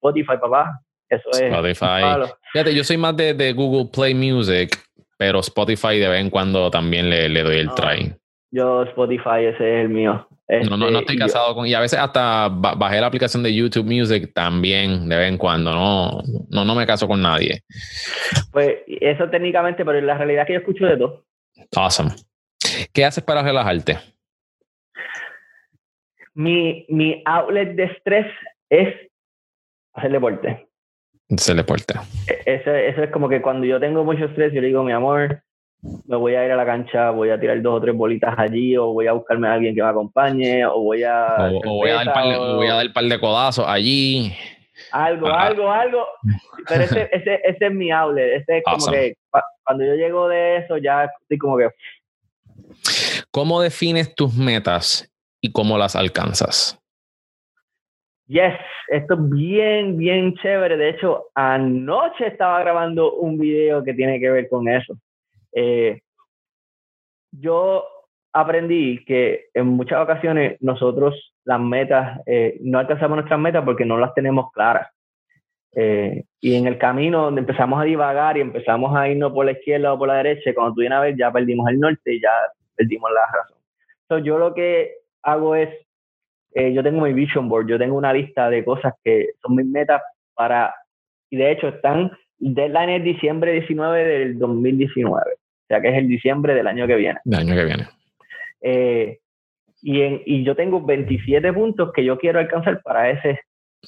[0.05, 0.81] Spotify, papá.
[1.09, 1.41] Eso es.
[1.41, 2.33] Spotify.
[2.53, 4.77] Fíjate, yo soy más de, Google Play Music,
[5.17, 8.13] pero Spotify de vez en cuando también le, le doy el try.
[8.51, 10.27] Yo Spotify, ese es el mío.
[10.47, 11.67] no, no, no estoy este, casado con.
[11.67, 15.73] Y a veces hasta bajé la aplicación de YouTube Music también, de vez en cuando.
[15.73, 17.63] No, no, no me caso con nadie.
[18.51, 21.25] Pues eso técnicamente, pero la realidad es que yo escucho de todo.
[21.75, 22.11] Awesome.
[22.93, 23.97] ¿Qué haces para relajarte?
[26.33, 28.27] Mi, mi outlet de estrés
[28.69, 29.04] es
[29.95, 30.67] hacer deporte.
[31.29, 31.95] Hacer deporte.
[32.45, 35.41] Eso, eso es como que cuando yo tengo mucho estrés, yo le digo, mi amor,
[36.08, 38.75] me voy a ir a la cancha, voy a tirar dos o tres bolitas allí,
[38.77, 41.51] o voy a buscarme a alguien que me acompañe, o voy a.
[41.65, 44.34] O, voy, a dar par, voy a dar par de codazos allí.
[44.91, 45.47] Algo, ah.
[45.47, 46.05] algo, algo.
[46.67, 48.41] Pero ese, ese, ese es mi outlet.
[48.41, 49.15] Ese es como que
[49.63, 51.69] cuando yo llego de eso, ya estoy como que.
[53.31, 56.79] ¿Cómo defines tus metas y cómo las alcanzas?
[58.27, 58.55] Yes,
[58.88, 60.77] esto es bien, bien chévere.
[60.77, 64.97] De hecho, anoche estaba grabando un video que tiene que ver con eso.
[65.53, 66.01] Eh,
[67.31, 67.85] yo
[68.33, 73.97] aprendí que en muchas ocasiones nosotros las metas, eh, no alcanzamos nuestras metas porque no
[73.97, 74.89] las tenemos claras.
[75.75, 79.51] Eh, y en el camino donde empezamos a divagar y empezamos a irnos por la
[79.51, 82.21] izquierda o por la derecha, cuando tú vienes a ver ya perdimos el norte y
[82.21, 82.31] ya
[82.75, 83.57] perdimos la razón.
[84.01, 85.69] Entonces yo lo que hago es
[86.55, 89.65] eh, yo tengo mi vision board, yo tengo una lista de cosas que son mis
[89.65, 90.01] metas
[90.33, 90.73] para,
[91.29, 96.07] y de hecho están, deadline es diciembre 19 del 2019, o sea que es el
[96.07, 97.19] diciembre del año que viene.
[97.25, 97.87] Del año que viene.
[98.61, 99.19] Eh,
[99.81, 103.37] y, en, y yo tengo 27 puntos que yo quiero alcanzar para ese,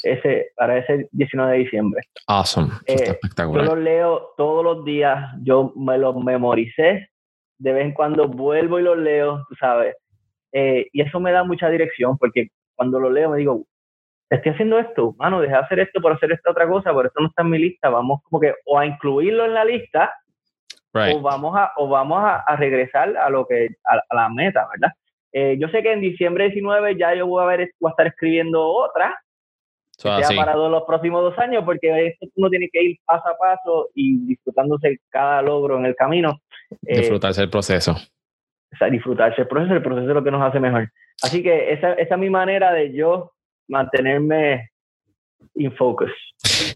[0.03, 2.01] ese, para ese 19 de diciembre.
[2.27, 2.73] Awesome.
[2.86, 3.65] Eh, espectacular.
[3.65, 7.12] Yo los leo todos los días, yo me los memoricé,
[7.60, 9.95] de vez en cuando vuelvo y los leo, tú sabes.
[10.51, 13.66] y eso me da mucha dirección porque cuando lo leo me digo,
[14.30, 17.16] estoy haciendo esto, mano, dejé de hacer esto por hacer esta otra cosa, por eso
[17.20, 20.13] no está en mi lista, vamos como que o a incluirlo en la lista
[20.94, 24.94] o vamos a o vamos a, regresar a lo que a, la meta, ¿verdad?
[25.34, 28.08] Eh, yo sé que en diciembre 19 ya yo voy a, ver, voy a estar
[28.08, 29.16] escribiendo otra,
[29.98, 32.98] So, que sea para todos los próximos dos años, porque esto uno tiene que ir
[33.04, 36.40] paso a paso y disfrutándose cada logro en el camino.
[36.86, 37.94] Eh, Disfrutarse el proceso.
[37.94, 40.88] o sea, disfrutarse el proceso, el proceso es lo que nos hace mejor.
[41.23, 43.34] Así que esa, esa es mi manera de yo
[43.67, 44.69] mantenerme
[45.56, 46.12] in focus.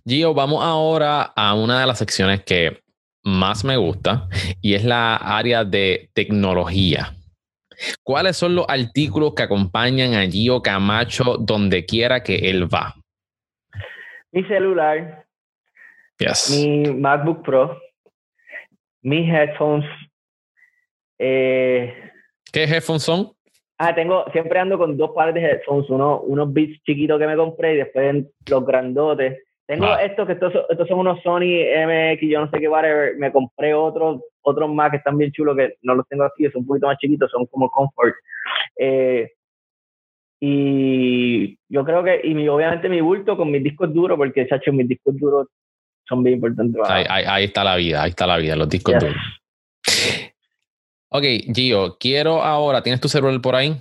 [0.06, 2.82] Gio, vamos ahora a una de las secciones que
[3.24, 4.28] más me gusta
[4.62, 7.14] y es la área de tecnología.
[8.04, 12.96] ¿Cuáles son los artículos que acompañan a Gio Camacho donde quiera que él va?
[14.32, 15.26] Mi celular,
[16.18, 16.52] Yes.
[16.52, 17.80] mi MacBook Pro,
[19.02, 19.86] mis headphones.
[21.18, 21.94] Eh,
[22.52, 23.32] ¿Qué headphones son?
[23.84, 27.36] Ah, tengo, siempre ando con dos pares de headphones, uno, unos Beats chiquitos que me
[27.36, 29.44] compré y después los grandotes.
[29.68, 30.04] Tengo Ah.
[30.04, 33.16] estos que estos, son- estos son unos Sony MX, yo no sé qué, whatever.
[33.18, 36.62] Me compré otros, otros más que están bien chulos que no los tengo aquí, son
[36.62, 38.14] un poquito más chiquitos, son como comfort.
[38.78, 39.32] Eh,
[40.40, 44.74] y yo creo que, y mi, obviamente mi bulto con mis discos duros, porque chacho,
[44.74, 45.48] mis discos duros
[46.08, 46.82] son bien importantes.
[46.82, 49.04] para- Ahí, ahí- ahí está la vida, ahí está la vida, los discos Yes.
[49.04, 50.31] duros.
[51.14, 53.76] Ok, Gio, quiero ahora, ¿tienes tu celular por ahí?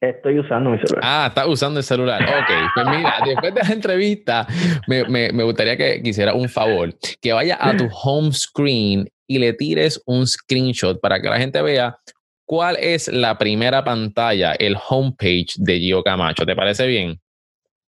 [0.00, 1.02] Estoy usando mi celular.
[1.02, 2.22] Ah, estás usando el celular.
[2.22, 4.46] Ok, pues mira, después de la entrevista,
[4.86, 9.40] me, me, me gustaría que quisiera un favor, que vaya a tu home screen y
[9.40, 11.98] le tires un screenshot para que la gente vea
[12.46, 16.46] cuál es la primera pantalla, el homepage de Gio Camacho.
[16.46, 17.20] ¿Te parece bien?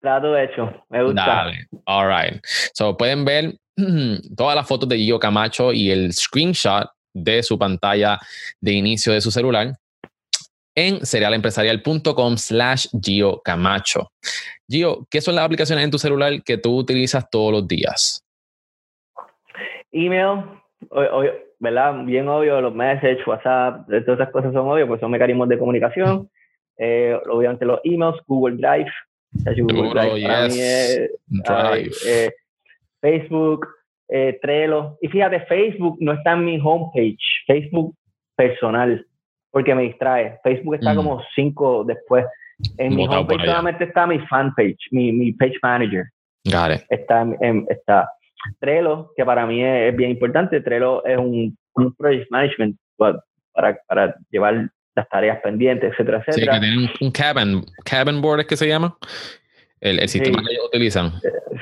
[0.00, 1.24] Trato hecho, me gusta.
[1.24, 1.68] Dale.
[1.86, 2.42] All right.
[2.74, 3.54] So pueden ver
[4.36, 8.18] todas las fotos de Gio Camacho y el screenshot de su pantalla
[8.60, 9.72] de inicio de su celular
[10.74, 14.10] en serialempresarial.com slash Gio Camacho.
[14.68, 18.24] Gio, ¿qué son las aplicaciones en tu celular que tú utilizas todos los días?
[19.92, 20.44] Email,
[20.90, 21.24] o- o-
[21.58, 22.04] ¿verdad?
[22.04, 26.28] Bien obvio, los messages, WhatsApp, todas esas cosas son obvias, pues son mecanismos de comunicación.
[26.78, 28.90] Eh, obviamente los emails, Google Drive.
[29.62, 30.56] Google Drive yes.
[30.56, 31.10] es-
[31.46, 31.96] ay, Drive.
[32.06, 32.30] eh,
[33.00, 33.66] Facebook,
[34.14, 34.98] eh, Trello.
[35.00, 37.94] Y fíjate, Facebook no está en mi homepage, Facebook
[38.36, 39.06] personal,
[39.50, 40.38] porque me distrae.
[40.42, 40.96] Facebook está Mm.
[40.96, 42.24] como cinco después.
[42.78, 46.04] En mi Botado homepage solamente está mi fanpage, mi, mi page manager
[46.44, 46.82] Got it.
[46.90, 48.08] está, en- está
[48.60, 50.60] Trello, que para mí es, es bien importante.
[50.60, 53.22] Trello es un, un project management pa-
[53.52, 56.54] para, para llevar las tareas pendientes, etcétera, Sí, etcétera.
[56.54, 58.96] que tienen un- un cabin, cabin board, ¿es que se llama?
[59.80, 60.44] El, el sistema Sí.
[60.46, 61.12] que ellos utilizan.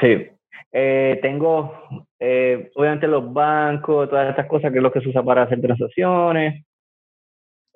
[0.00, 0.26] Sí.
[0.72, 5.22] Eh, tengo, eh, obviamente, los bancos, todas estas cosas que es lo que se usa
[5.22, 6.64] para hacer transacciones.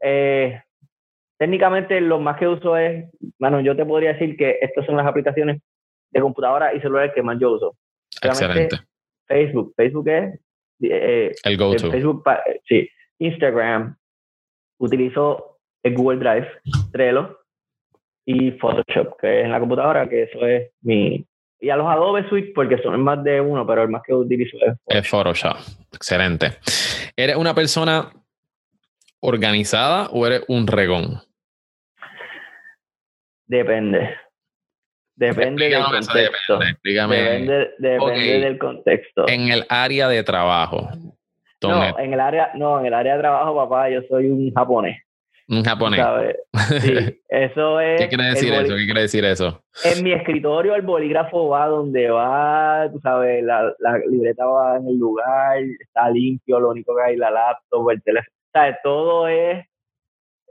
[0.03, 0.61] Eh,
[1.39, 5.07] técnicamente, lo más que uso es, bueno, yo te podría decir que estas son las
[5.07, 5.61] aplicaciones
[6.11, 7.77] de computadora y celular que más yo uso.
[8.23, 8.77] Excelente.
[9.27, 9.75] Facebook.
[9.77, 10.41] Facebook es
[10.81, 11.91] eh, El go-to.
[11.91, 12.89] Facebook, eh, sí.
[13.19, 13.97] Instagram,
[14.79, 16.49] utilizo el Google Drive,
[16.93, 17.41] Trello
[18.27, 21.27] y Photoshop, que es en la computadora, que eso es mi...
[21.65, 24.59] Y a los Adobe Suite, porque son más de uno, pero el más que utilizo
[24.67, 25.57] es Es Photoshop.
[25.95, 26.59] Excelente.
[27.17, 28.11] ¿Eres una persona
[29.21, 31.23] organizada o eres un regón?
[33.47, 34.15] Depende.
[35.17, 36.59] Depende del Explícame eso, contexto.
[36.59, 37.71] depende.
[37.79, 39.29] Depende, del contexto.
[39.29, 40.91] En el área de trabajo.
[41.63, 44.99] No, en el área, no, en el área de trabajo, papá, yo soy un japonés.
[45.49, 46.01] Un japonés.
[46.01, 46.37] ¿sabes?
[46.81, 48.01] Sí, eso es.
[48.01, 48.75] ¿Qué quiere decir eso?
[48.77, 49.63] ¿Qué quiere decir eso?
[49.85, 54.89] En mi escritorio el bolígrafo va donde va, tú sabes, la, la libreta va en
[54.89, 58.77] el lugar, está limpio, lo único que hay la laptop, el teléfono, ¿sabes?
[58.83, 59.67] Todo es,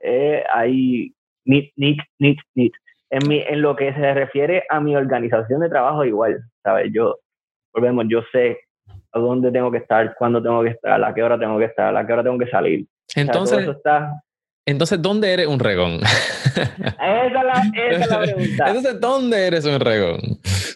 [0.01, 1.13] es ahí,
[1.45, 2.71] neat, neat, neat, neat.
[3.09, 6.91] En, mi, en lo que se refiere a mi organización de trabajo, igual, ¿sabes?
[6.91, 7.17] Yo,
[7.73, 8.59] volvemos, yo sé
[9.11, 11.95] a dónde tengo que estar, cuándo tengo que estar, a qué hora tengo que estar,
[11.95, 12.81] a qué hora tengo que salir.
[12.81, 14.11] O sea, todo Entonces, eso está...
[14.65, 15.99] entonces ¿dónde eres un regón?
[16.53, 18.67] Esa es la, esa es la pregunta.
[18.67, 20.19] entonces, ¿dónde eres un regón?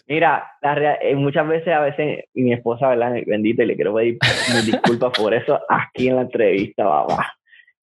[0.08, 3.12] Mira, la eh, muchas veces, a veces, y mi esposa, ¿verdad?
[3.26, 4.18] Bendita, y le quiero pedir
[4.64, 7.34] disculpas por eso aquí en la entrevista, papá.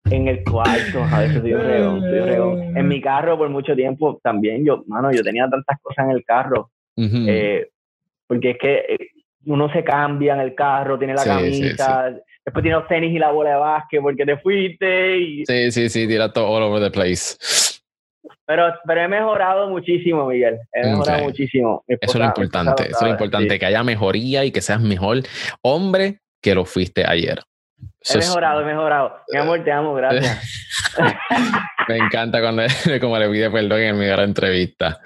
[0.09, 2.77] En el cuarto, a veces soy un regón, soy un regón.
[2.77, 6.23] En mi carro, por mucho tiempo, también yo, mano, yo tenía tantas cosas en el
[6.25, 7.69] carro, eh,
[8.27, 8.97] porque es que eh,
[9.45, 12.15] uno se cambia en el carro, tiene la Sí, sí, camisa,
[12.45, 15.89] después tiene los tenis y la bola de básquet porque te fuiste, y, Sí, sí,
[15.89, 17.36] sí, tira todo all over the place.
[18.45, 21.84] pero, pero he mejorado muchísimo, Miguel, he mejorado muchísimo.
[21.88, 23.60] Eso es lo importante, eso es lo importante, sí.
[23.60, 25.23] que haya mejoría y que seas mejor
[25.62, 27.39] hombre que lo fuiste ayer.
[28.08, 29.17] He mejorado, he mejorado.
[29.31, 30.93] Mi amor, te amo, gracias.
[31.88, 32.63] me encanta cuando
[33.01, 34.99] como le pide perdón en mi gran entrevista.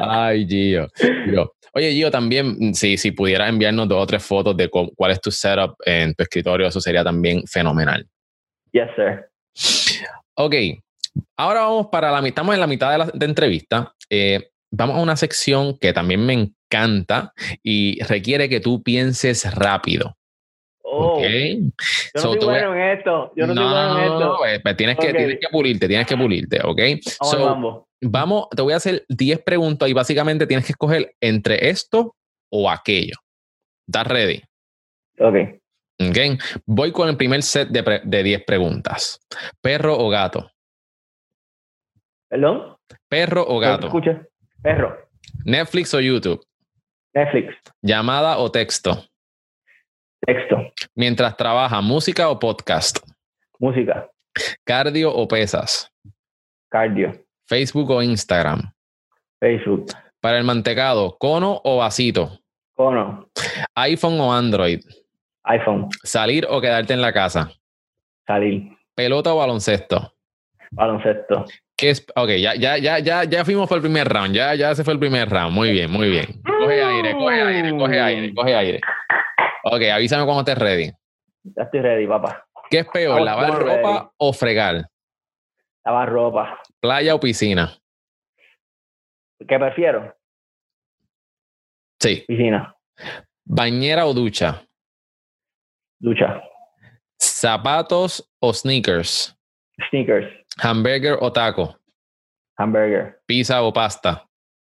[0.00, 0.88] Ay, Gio.
[0.96, 1.55] Gio.
[1.76, 5.10] Oye, Gio, también, mm, si, si pudieras enviarnos dos o tres fotos de cu- cuál
[5.12, 8.06] es tu setup en tu escritorio, eso sería también fenomenal.
[8.72, 9.26] Yes, sir.
[10.34, 10.54] Ok,
[11.38, 13.94] Ahora vamos para la mitad, estamos en la mitad de la de entrevista.
[14.10, 20.16] Eh, vamos a una sección que también me encanta y requiere que tú pienses rápido.
[20.98, 21.22] Oh, ¿ok?
[21.22, 21.60] Yo
[22.14, 23.32] no So, soy bueno en esto.
[23.36, 24.04] Yo no, no, soy bueno no, en
[24.52, 24.60] esto.
[24.62, 26.78] pues tienes, que, tienes que pulirte, tienes que pulirte, ¿ok?
[26.78, 27.88] Vamos So, mambo.
[28.02, 32.14] vamos, te voy a hacer 10 preguntas y básicamente tienes que escoger entre esto
[32.50, 33.16] o aquello.
[33.88, 34.42] ¿Estás ready?
[35.18, 35.34] Ok.
[35.98, 36.40] ¿Ok?
[36.66, 39.18] Voy con el primer set de, pre- de 10 preguntas.
[39.60, 40.50] ¿Perro o gato?
[42.28, 42.76] ¿Perdón?
[43.08, 43.86] ¿Perro o gato?
[43.86, 44.22] Escucha.
[44.62, 44.96] Perro.
[45.44, 46.44] ¿Netflix o YouTube?
[47.14, 47.54] Netflix.
[47.82, 49.04] ¿Llamada o texto?
[50.20, 50.72] Texto.
[50.94, 52.98] Mientras trabaja, ¿música o podcast?
[53.58, 54.08] Música.
[54.64, 55.90] ¿Cardio o pesas?
[56.68, 57.12] Cardio.
[57.46, 58.72] ¿Facebook o Instagram?
[59.40, 59.86] Facebook.
[60.20, 62.40] Para el mantecado, ¿cono o vasito?
[62.74, 63.28] Cono.
[63.74, 64.80] ¿iPhone o Android?
[65.44, 65.88] iPhone.
[66.02, 67.50] ¿Salir o quedarte en la casa?
[68.26, 68.76] Salir.
[68.94, 70.12] ¿Pelota o baloncesto?
[70.72, 71.44] Baloncesto.
[71.76, 72.04] ¿Qué es?
[72.16, 74.34] Ok, ya, ya, ya, ya, ya fuimos por el primer round.
[74.34, 75.52] Ya, ya se fue el primer round.
[75.52, 76.26] Muy bien, muy bien.
[76.42, 78.80] Coge aire, coge aire, coge aire, coge aire.
[79.68, 80.90] Ok, avísame cuando estés ready.
[81.42, 82.46] Ya estoy ready, papá.
[82.70, 84.08] ¿Qué es peor, Vamos, lavar ropa ready.
[84.16, 84.88] o fregar?
[85.84, 86.60] Lavar ropa.
[86.80, 87.76] ¿Playa o piscina?
[89.46, 90.16] ¿Qué prefiero?
[92.00, 92.24] Sí.
[92.28, 92.74] Piscina.
[93.44, 94.62] ¿Bañera o ducha?
[95.98, 96.42] Ducha.
[97.18, 99.36] ¿Zapatos o sneakers?
[99.90, 100.26] Sneakers.
[100.62, 101.76] ¿Hamburger o taco?
[102.56, 103.20] Hamburger.
[103.26, 104.28] ¿Pizza o pasta?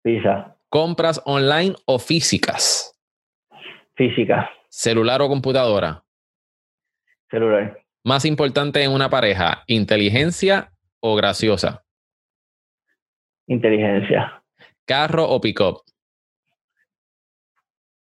[0.04, 0.56] Pizza.
[0.70, 2.94] ¿Compras online o físicas?
[3.96, 4.50] Física.
[4.80, 6.04] ¿Celular o computadora?
[7.32, 7.80] Celular.
[8.04, 11.84] Más importante en una pareja, inteligencia o graciosa,
[13.48, 14.44] Inteligencia.
[14.86, 15.82] carro o pick-up.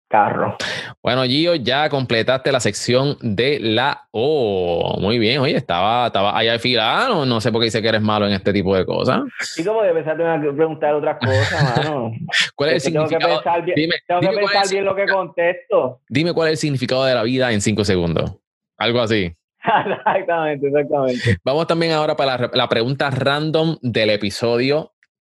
[0.08, 0.56] Carro.
[1.02, 4.98] Bueno, Gio, ya completaste la sección de la O.
[5.00, 7.26] Muy bien, oye, estaba, estaba allá afilado.
[7.26, 9.22] No sé por qué dice que eres malo en este tipo de cosas.
[9.56, 12.12] Y como de empezar a preguntar otras cosas, mano.
[12.54, 13.42] ¿Cuál es Es el que tengo que significado?
[13.42, 16.00] pensar bien, Dime, tengo que dime pensar bien lo que contesto.
[16.08, 18.36] Dime cuál es el significado de la vida en cinco segundos.
[18.78, 19.34] Algo así.
[20.06, 21.36] exactamente, exactamente.
[21.44, 24.92] Vamos también ahora para la, la pregunta random del episodio.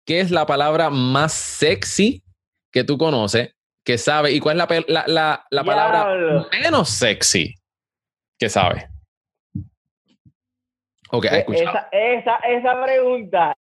[0.06, 2.24] ¿Qué es la palabra más sexy
[2.72, 3.56] que tú conoces,
[3.88, 4.34] que sabes?
[4.34, 7.56] ¿Y cuál es la, la, la- la palabra menos sexy
[8.38, 8.86] que sabes?
[11.10, 11.62] Ok, Eh, escucha.
[11.64, 13.56] Esa, esa, esa pregunta,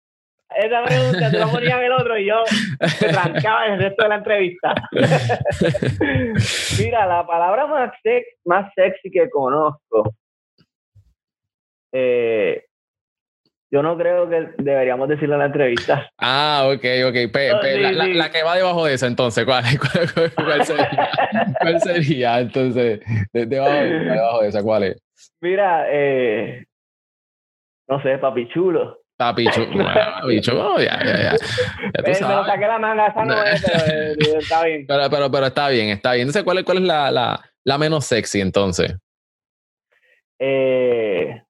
[0.55, 2.41] esa pregunta, te la ponía en el otro y yo
[2.79, 4.73] me trancaba el resto de la entrevista.
[6.79, 10.15] Mira, la palabra más, sex, más sexy que conozco,
[11.91, 12.63] eh,
[13.73, 16.07] yo no creo que deberíamos decirlo en la entrevista.
[16.19, 17.13] Ah, ok, ok.
[17.13, 18.13] Pe- pe- Oh, sí, la, la- sí.
[18.13, 21.09] la que va debajo de esa, entonces, ¿cuál, cuál, cuál- sería?
[21.59, 22.39] ¿Cuál sería?
[22.39, 22.99] Entonces,
[23.33, 25.01] de- debajo, debajo de esa, ¿cuál es?
[25.41, 26.65] Mira, eh,
[27.87, 28.99] no sé, papi chulo.
[29.17, 31.31] Papi, chu- bueno, papi, chulo, ya, ya, ya.
[31.31, 32.45] Ya tú sabes.
[32.47, 34.85] saqué la manga, esa no es, pero eh, está bien.
[34.87, 36.21] Pero, pero, pero está bien, está bien.
[36.27, 38.95] Entonces, ¿cuál es, cuál es la, la, la menos sexy entonces?
[40.39, 41.41] Eh,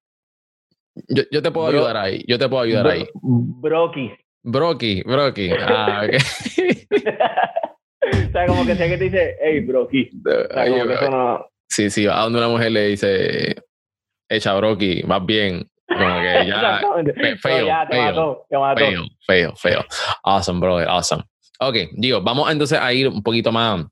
[1.10, 2.24] Yo, yo te puedo Bro- ayudar ahí.
[2.28, 3.04] Yo te puedo ayudar ahí.
[3.14, 4.12] bro- Broki.
[4.44, 5.50] Broki, Broki.
[5.60, 6.14] Ah, ok.
[8.28, 10.10] o sea, como que sea que te dice, hey, broki.
[10.26, 11.46] O sea, como que eso no...
[11.68, 13.56] Sí, sí, a donde una mujer le dice,
[14.30, 16.82] echa Broki, más bien, como que ya,
[17.20, 18.80] fe- feo, No, ya, te feo, mató, te mató.
[18.86, 19.86] feo, feo, feo.
[20.24, 21.24] Awesome, brother, awesome.
[21.60, 23.86] Ok, Gio, vamos entonces a ir un poquito más,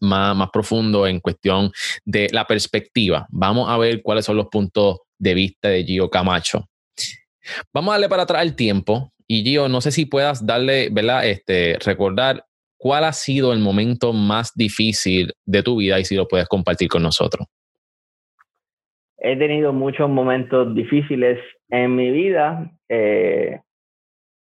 [0.00, 1.70] más, más profundo en cuestión
[2.06, 3.26] de la perspectiva.
[3.30, 6.66] Vamos a ver cuáles son los puntos de vista de Gio Camacho.
[7.72, 11.26] Vamos a darle para atrás el tiempo y Gio, no sé si puedas darle, ¿verdad?
[11.26, 12.44] Este, recordar
[12.76, 16.88] cuál ha sido el momento más difícil de tu vida y si lo puedes compartir
[16.88, 17.46] con nosotros.
[19.18, 21.38] He tenido muchos momentos difíciles
[21.70, 22.72] en mi vida.
[22.88, 23.60] eh,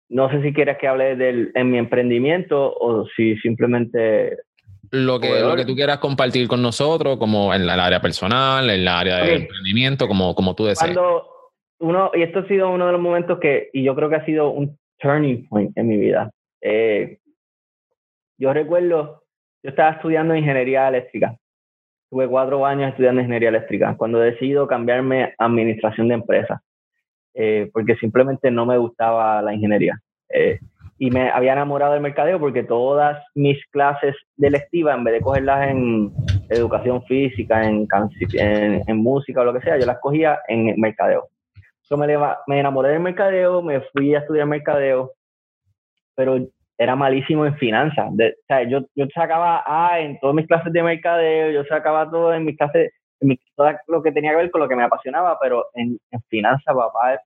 [0.08, 4.38] no sé si quieres que hable del, en mi emprendimiento o si simplemente...
[4.92, 8.64] Lo que, lo que tú quieras compartir con nosotros, como en la- el área personal,
[8.68, 10.92] en el área de emprendimiento, como, como tú desees.
[10.96, 11.26] Cuando
[11.78, 14.24] uno, y esto ha sido uno de los momentos que, y yo creo que ha
[14.24, 16.30] sido un turning point en mi vida.
[16.60, 17.18] Eh,
[18.38, 19.22] yo recuerdo,
[19.62, 21.36] yo estaba estudiando ingeniería eléctrica.
[22.10, 23.94] Tuve cuatro años estudiando ingeniería eléctrica.
[23.96, 26.60] Cuando decido cambiarme a administración de empresas,
[27.34, 30.00] eh, porque simplemente no me gustaba la ingeniería.
[30.28, 30.58] Eh,
[31.02, 35.20] y me había enamorado del mercadeo porque todas mis clases de electiva, en vez de
[35.22, 36.12] cogerlas en
[36.50, 37.88] educación física, en,
[38.32, 41.28] en, en música o lo que sea, yo las cogía en mercadeo.
[41.88, 42.06] Yo me,
[42.46, 45.12] me enamoré del mercadeo, me fui a estudiar mercadeo,
[46.14, 46.36] pero
[46.76, 48.08] era malísimo en finanzas.
[48.12, 52.10] De- o sea, yo, yo sacaba A en todas mis clases de mercadeo, yo sacaba
[52.10, 54.76] todo en mis clases, en mi- todo lo que tenía que ver con lo que
[54.76, 57.18] me apasionaba, pero en, en finanzas, papá,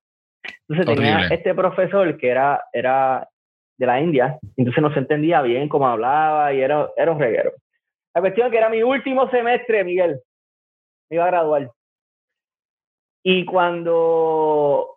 [0.69, 3.29] Entonces tenía este profesor que era, era
[3.77, 7.53] de la India, entonces no se entendía bien cómo hablaba y era, era un reguero.
[8.15, 10.21] La cuestión es que era mi último semestre, Miguel,
[11.11, 11.71] me iba a graduar.
[13.25, 14.91] Y cuando...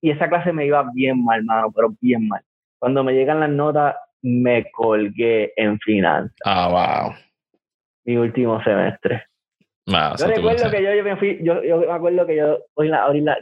[0.00, 2.40] Y esa clase me iba bien mal, mano, pero bien mal.
[2.78, 6.36] Cuando me llegan las notas, me colgué en finanzas.
[6.44, 6.68] Ah,
[7.06, 7.14] wow.
[8.04, 9.24] Mi último semestre.
[9.86, 12.58] yo recuerdo que yo, me fui, yo, yo, me acuerdo que yo,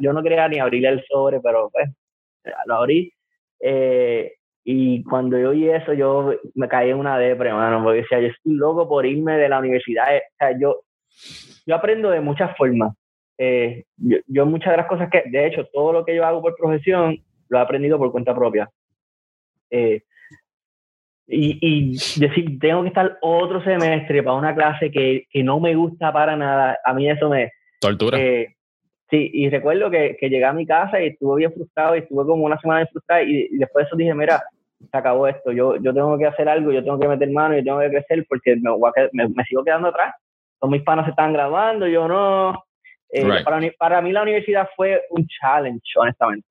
[0.01, 1.91] yo no quería ni abrir el sobre, pero pues
[2.65, 3.13] lo abrí.
[3.61, 4.33] Eh,
[4.69, 8.27] y cuando yo oí eso, yo me caí en una depre, mano, porque decía, yo
[8.27, 10.07] estoy loco por irme de la universidad.
[10.17, 10.81] O sea, yo,
[11.65, 12.93] yo aprendo de muchas formas.
[13.39, 16.43] Eh, yo, yo, muchas de las cosas que, de hecho, todo lo que yo hago
[16.43, 17.17] por profesión,
[17.49, 18.69] lo he aprendido por cuenta propia.
[19.71, 20.03] Eh,
[21.29, 25.77] y, y, decir, tengo que estar otro semestre para una clase que, que, no me
[25.77, 27.53] gusta para nada, a mí eso me...
[27.81, 28.19] Tortura.
[28.19, 28.57] Eh,
[29.09, 32.27] Sí, y recuerdo que, que, llegué a mi casa y estuve bien frustrado y estuve
[32.27, 34.43] como una semana frustrado y, después de eso dije, mira,
[34.79, 37.65] se acabó esto, yo, yo tengo que hacer algo, yo tengo que meter mano, yo
[37.65, 40.15] tengo que crecer porque me, me, sigo quedando atrás.
[40.61, 42.65] Todos mis panos se están graduando, yo no.
[43.11, 46.49] Eh, para, mí, para mí la universidad fue un challenge, honestamente.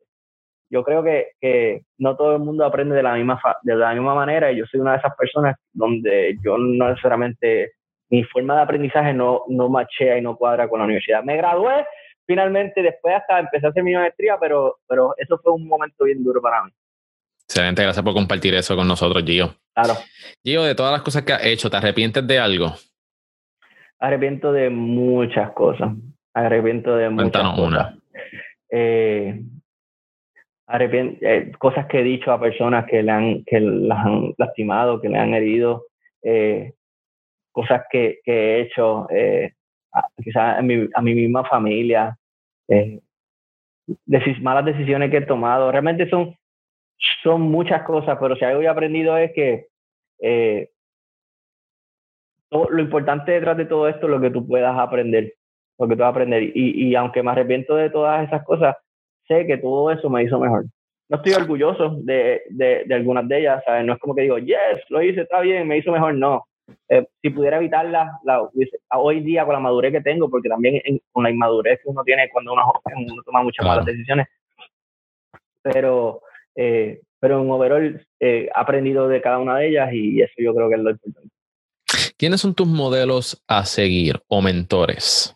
[0.70, 4.16] Yo creo que, que no todo el mundo aprende de la, misma de la misma
[4.16, 7.74] manera y yo soy una de esas personas donde yo no necesariamente,
[8.10, 11.24] mi forma de aprendizaje no, no machea y no cuadra con la universidad.
[11.24, 11.86] Me gradué,
[12.26, 16.24] finalmente después hasta empecé a hacer mi maestría, pero, pero eso fue un momento bien
[16.24, 16.72] duro para mí.
[17.48, 19.56] Excelente, gracias por compartir eso con nosotros, Gio.
[19.74, 19.94] Claro.
[20.44, 22.74] Gio, de todas las cosas que has hecho, ¿te arrepientes de algo?
[24.00, 25.94] Arrepiento de muchas cosas.
[26.34, 27.60] Arrepiento de muchas cosas.
[27.60, 27.98] una.
[28.70, 29.42] Eh,
[30.68, 35.10] eh, cosas que he dicho a personas que, le han, que las han lastimado, que
[35.10, 35.86] le han herido,
[36.24, 36.74] eh,
[37.52, 39.54] cosas que, que, he hecho eh,
[40.24, 42.18] quizás a mi, a mi misma familia,
[44.42, 45.72] malas decisiones que he tomado.
[45.72, 46.36] Realmente son,
[47.24, 49.68] son muchas cosas, pero si algo he aprendido es que
[50.20, 50.70] eh,
[52.50, 55.34] todo, lo importante detrás de todo esto es lo que tú puedas aprender,
[55.78, 56.44] lo que tú vas a aprender.
[56.44, 58.76] Y, y aunque me arrepiento de todas esas cosas,
[59.28, 60.66] sé que todo eso me hizo mejor.
[61.08, 63.86] No estoy orgulloso de, de, de algunas de ellas, ¿sabes?
[63.86, 66.46] No es como que digo, yes, lo hice, está bien, me hizo mejor, no.
[66.90, 68.42] Eh, si pudiera evitarla la,
[68.98, 70.82] hoy día con la madurez que tengo, porque también
[71.12, 74.28] con la inmadurez que uno tiene cuando uno, uno toma muchas malas decisiones,
[75.62, 76.22] pero,
[76.56, 80.54] eh, pero en overall he eh, aprendido de cada una de ellas y eso yo
[80.54, 81.30] creo que es lo importante.
[82.18, 85.36] ¿Quiénes son tus modelos a seguir o mentores?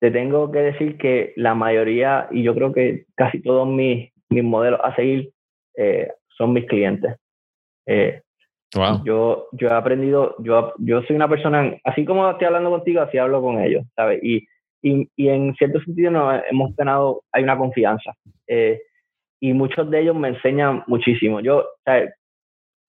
[0.00, 4.44] Te tengo que decir que la mayoría, y yo creo que casi todos mis, mis
[4.44, 5.32] modelos a seguir
[6.36, 7.16] son mis clientes.
[7.86, 8.20] Eh,
[9.04, 13.16] yo, yo he aprendido, yo, yo soy una persona, así como estoy hablando contigo, así
[13.16, 14.20] hablo con ellos, ¿sabes?
[14.22, 14.46] Y,
[14.82, 18.12] y, y en cierto sentido nos hemos ganado, hay una confianza.
[18.46, 18.80] Eh,
[19.40, 21.40] y muchos de ellos me enseñan muchísimo.
[21.40, 22.14] Yo, ¿sabes?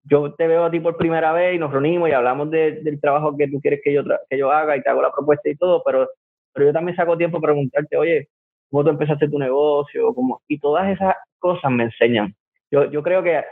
[0.10, 3.36] yo te veo a ti por primera vez y nos reunimos y hablamos del trabajo
[3.36, 5.84] que tú quieres que yo, que yo haga y te hago la propuesta y todo,
[5.86, 6.08] pero,
[6.54, 8.30] pero yo también saco tiempo para preguntarte, oye,
[8.70, 10.14] ¿cómo tú empezaste tu negocio?
[10.14, 10.42] ¿Cómo?
[10.48, 12.34] Y todas esas cosas me enseñan.
[12.72, 13.44] Yo, yo creo que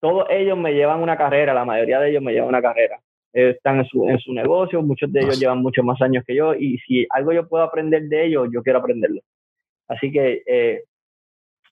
[0.00, 2.98] todos ellos me llevan una carrera, la mayoría de ellos me llevan una carrera.
[3.32, 6.54] están en su, en su negocio, muchos de ellos llevan muchos más años que yo
[6.54, 9.20] y si algo yo puedo aprender de ellos, yo quiero aprenderlo.
[9.88, 10.84] Así que eh,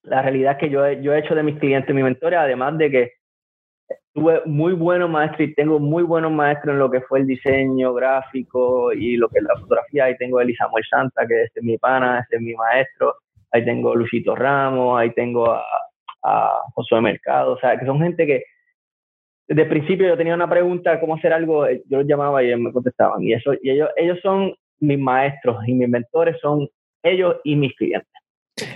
[0.05, 3.13] la realidad que yo, yo he hecho de mis clientes mi mentores, además de que
[4.13, 7.93] tuve muy buenos maestros y tengo muy buenos maestros en lo que fue el diseño
[7.95, 10.05] gráfico y lo que es la fotografía.
[10.05, 13.17] Ahí tengo a Elisa Santa, que es mi pana, este es mi maestro.
[13.51, 15.65] Ahí tengo a Luisito Ramos, ahí tengo a,
[16.23, 18.45] a Josué Mercado, o sea, que son gente que
[19.47, 22.47] desde el principio yo tenía una pregunta, cómo hacer algo, eh, yo los llamaba y
[22.47, 23.23] ellos me contestaban.
[23.23, 26.67] Y, eso, y ellos, ellos son mis maestros y mis mentores son
[27.03, 28.14] ellos y mis clientes.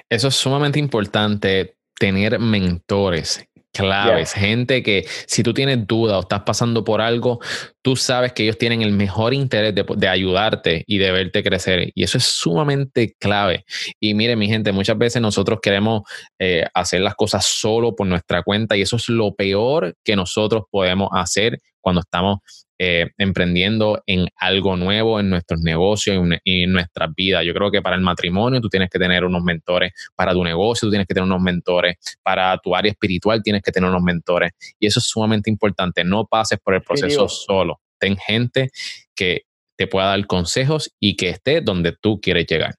[0.08, 6.42] Eso es sumamente importante, tener mentores claves, gente que si tú tienes duda o estás
[6.42, 7.38] pasando por algo,
[7.82, 11.92] tú sabes que ellos tienen el mejor interés de, ayudarte y de verte crecer.
[11.94, 13.64] Y eso es sumamente clave.
[14.00, 16.02] Y mire, mi gente, muchas veces nosotros queremos
[16.38, 20.64] eh, hacer las cosas solo por nuestra cuenta y eso es lo peor que nosotros
[20.70, 22.40] podemos hacer cuando estamos
[22.78, 27.42] eh, emprendiendo en algo nuevo en nuestros negocios y en, nuestras vidas.
[27.46, 30.86] Yo creo que para el matrimonio tú tienes que tener unos mentores, para tu negocio
[30.86, 34.52] tú tienes que tener unos mentores, para tu área espiritual tienes que tener unos mentores.
[34.78, 36.04] Y eso es sumamente importante.
[36.04, 37.80] No pases por el proceso solo.
[37.98, 38.68] Ten gente
[39.16, 39.44] que
[39.76, 42.74] te pueda dar consejos y que esté donde tú quieres llegar.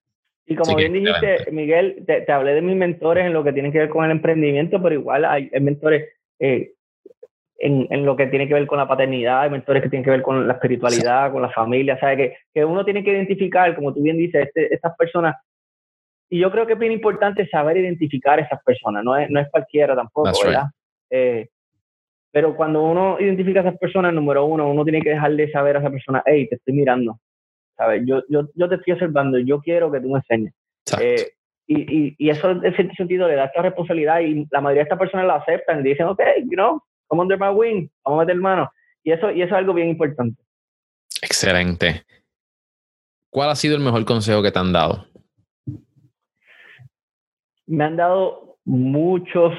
[0.45, 3.80] Y como bien dijiste, Miguel, te, hablé de mis mentores en lo que tiene que
[3.80, 6.74] ver con el emprendimiento, pero igual hay, mentores eh,
[7.60, 10.12] en, en, lo que tiene que ver con la paternidad, hay mentores que tienen que
[10.12, 12.18] ver con la espiritualidad, con la familia, ¿sabes?
[12.18, 15.36] Que, que uno tiene que identificar, como tú bien dices, este, estas personas
[16.30, 19.39] y yo creo que es bien importante saber identificar a esas personas, no es, no
[19.39, 20.66] es cualquiera tampoco, ¿verdad?
[21.10, 21.49] Eh,
[22.32, 25.80] pero cuando uno identifica a esas personas, número uno, uno tiene que dejarle saber a
[25.80, 27.20] esa persona, hey, te estoy mirando,
[27.76, 28.03] ¿sabes?
[28.05, 30.53] Yo, yo, yo te estoy observando, yo quiero que tú me enseñes.
[31.01, 31.32] Eh,
[31.66, 34.84] y, y, y, eso en cierto sentido le da esta responsabilidad y la mayoría de
[34.84, 38.26] estas personas la aceptan y dicen, ok, you know, come under my wing, vamos a
[38.26, 38.72] meter mano.
[39.03, 40.41] Y eso, y eso es algo bien importante.
[41.22, 42.05] Excelente.
[43.30, 45.05] ¿Cuál ha sido el mejor consejo que te han dado?
[47.68, 49.53] Me han dado muchos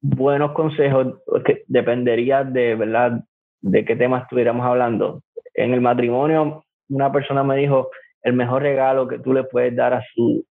[0.00, 3.24] buenos consejos, que dependería de, ¿verdad?,
[3.60, 5.22] de qué tema estuviéramos hablando.
[5.54, 7.90] En el matrimonio, una persona me dijo,
[8.22, 10.44] el mejor regalo que tú le puedes dar a, su,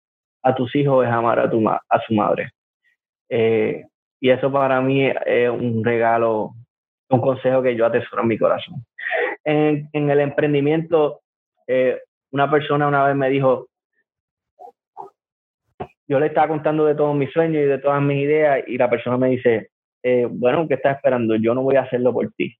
[0.42, 2.51] a tus hijos es amar a, tu, a su madre.
[3.28, 3.84] Eh,
[4.20, 6.52] y eso para mí es un regalo,
[7.08, 8.84] un consejo que yo atesoro en mi corazón.
[9.44, 11.22] En, el emprendimiento,
[11.66, 11.98] eh,
[12.30, 13.68] una persona una vez me dijo,
[16.06, 18.90] yo le estaba contando de todos mis sueños y de todas mis ideas y la
[18.90, 19.70] persona me dice,
[20.02, 21.36] eh, bueno, ¿qué estás esperando?
[21.36, 22.54] Yo no voy a hacerlo por ti.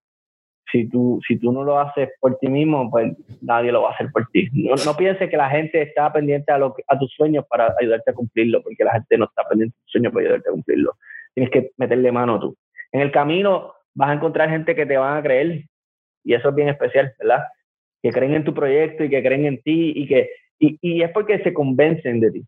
[0.73, 3.95] Si tú, si tú no lo haces por ti mismo, pues nadie lo va a
[3.95, 4.49] hacer por ti.
[4.53, 8.13] No, no pienses que la gente está pendiente a, lo, a tus sueños para ayudarte
[8.13, 10.93] a cumplirlo, porque la gente no está pendiente a tus sueños para ayudarte a cumplirlo.
[11.35, 12.57] Tienes que meterle mano tú.
[12.93, 15.65] En el camino vas a encontrar gente que te van a creer
[16.25, 17.45] y eso es bien especial, ¿verdad?
[18.03, 21.11] Que creen en tu proyecto y que creen en ti y que y, y es
[21.11, 22.45] porque se convencen de ti.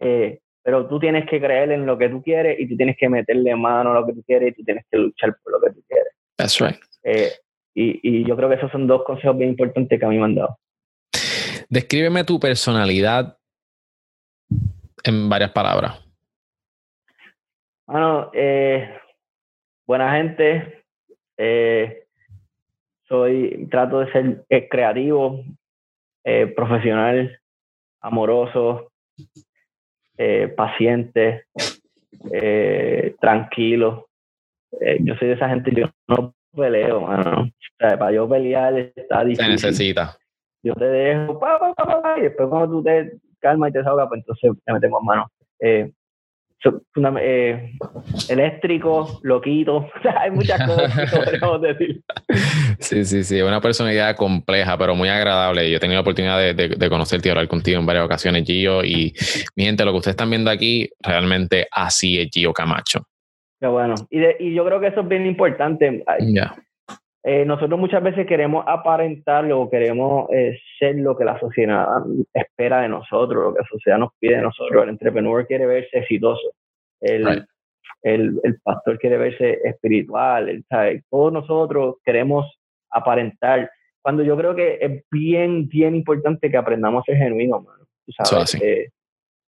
[0.00, 3.08] Eh, pero tú tienes que creer en lo que tú quieres y tú tienes que
[3.08, 5.74] meterle mano a lo que tú quieres y tú tienes que luchar por lo que
[5.74, 6.12] tú quieres.
[6.36, 6.76] That's right.
[7.02, 7.32] Eh,
[7.74, 10.24] y, y, yo creo que esos son dos consejos bien importantes que a mí me
[10.24, 10.58] han dado.
[11.68, 13.36] Descríbeme tu personalidad
[15.02, 16.03] en varias palabras.
[17.86, 18.98] Bueno, eh,
[19.86, 20.84] buena gente.
[21.36, 22.04] Eh,
[23.06, 25.44] soy, trato de ser eh, creativo,
[26.24, 27.38] eh, profesional,
[28.00, 28.90] amoroso,
[30.56, 31.46] paciente,
[33.20, 34.08] tranquilo.
[35.00, 37.42] Yo soy de esa gente, yo no peleo, mano.
[37.42, 39.58] O sea, para yo pelear está difícil.
[39.58, 40.16] Se necesita.
[40.62, 43.82] Yo te dejo, pa, pa, pa, pa, y después cuando tú te calmas y te
[43.82, 45.30] salgas, pues entonces te metemos mano.
[45.60, 45.92] Eh,
[47.20, 47.72] eh,
[48.28, 49.90] eléctrico, loquito,
[50.20, 52.02] hay muchas cosas que podríamos decir.
[52.78, 55.70] Sí, sí, sí, una personalidad compleja, pero muy agradable.
[55.70, 58.44] Yo he tenido la oportunidad de, de, de, conocerte y hablar contigo en varias ocasiones,
[58.44, 59.14] Gio, y
[59.56, 63.06] mi gente, lo que ustedes están viendo aquí, realmente así es Gio Camacho.
[63.60, 66.04] Qué bueno, y, de, y yo creo que eso es bien importante.
[66.20, 66.54] Yeah.
[67.26, 71.86] Eh, nosotros muchas veces queremos aparentar o queremos eh, ser lo que la sociedad
[72.34, 74.82] espera de nosotros, lo que la sociedad nos pide de nosotros.
[74.82, 76.52] El entrepreneur quiere verse exitoso,
[77.00, 77.44] el, right.
[78.02, 80.62] el, el, pastor quiere verse espiritual,
[81.08, 82.58] todos nosotros queremos
[82.90, 83.70] aparentar.
[84.02, 87.84] Cuando yo creo que es bien, bien importante que aprendamos a ser genuinos, mano.
[88.04, 88.50] ¿tú sabes?
[88.50, 88.90] So, eh,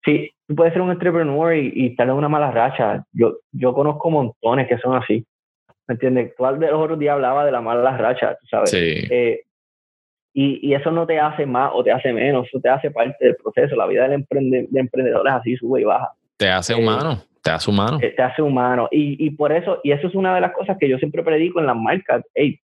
[0.03, 3.05] sí, tú puedes ser un entrepreneur y, y estar en una mala racha.
[3.13, 5.25] Yo, yo conozco montones que son así
[5.91, 6.33] ¿me entiendes?
[6.37, 8.69] Tú de los otros días hablaba de la mala racha, tú sabes.
[8.69, 9.07] Sí.
[9.09, 9.41] Eh,
[10.33, 13.25] y, y, eso no te hace más o te hace menos, eso te hace parte
[13.25, 13.75] del proceso.
[13.75, 16.13] La vida del emprende, de emprendedor es así, sube y baja.
[16.37, 17.99] Te hace humano, eh, te hace humano.
[18.01, 18.87] Eh, te hace humano.
[18.89, 21.59] Y, y por eso, y eso es una de las cosas que yo siempre predico
[21.59, 22.23] en las marcas.
[22.33, 22.57] Hey,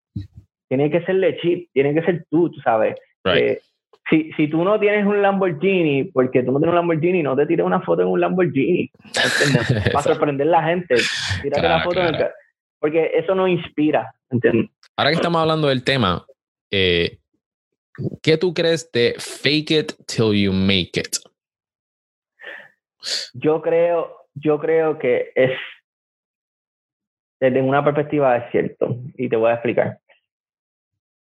[0.68, 2.94] tiene que ser lechit, tiene que ser tú, tú sabes.
[3.24, 3.36] Right.
[3.36, 3.60] Eh,
[4.08, 7.46] si, si tú no tienes un Lamborghini, porque tú no tienes un Lamborghini, no te
[7.46, 8.88] tires una foto en un Lamborghini.
[9.92, 10.94] Para sorprender a la gente.
[11.42, 12.08] Tírate claro, la foto claro.
[12.10, 12.30] en el
[12.78, 14.70] porque eso no inspira, ¿entiendes?
[14.96, 16.24] Ahora que estamos hablando del tema,
[16.70, 17.18] eh,
[18.22, 21.16] ¿qué tú crees de fake it till you make it?
[23.34, 25.52] Yo creo, yo creo que es,
[27.40, 29.98] desde una perspectiva es cierto, y te voy a explicar.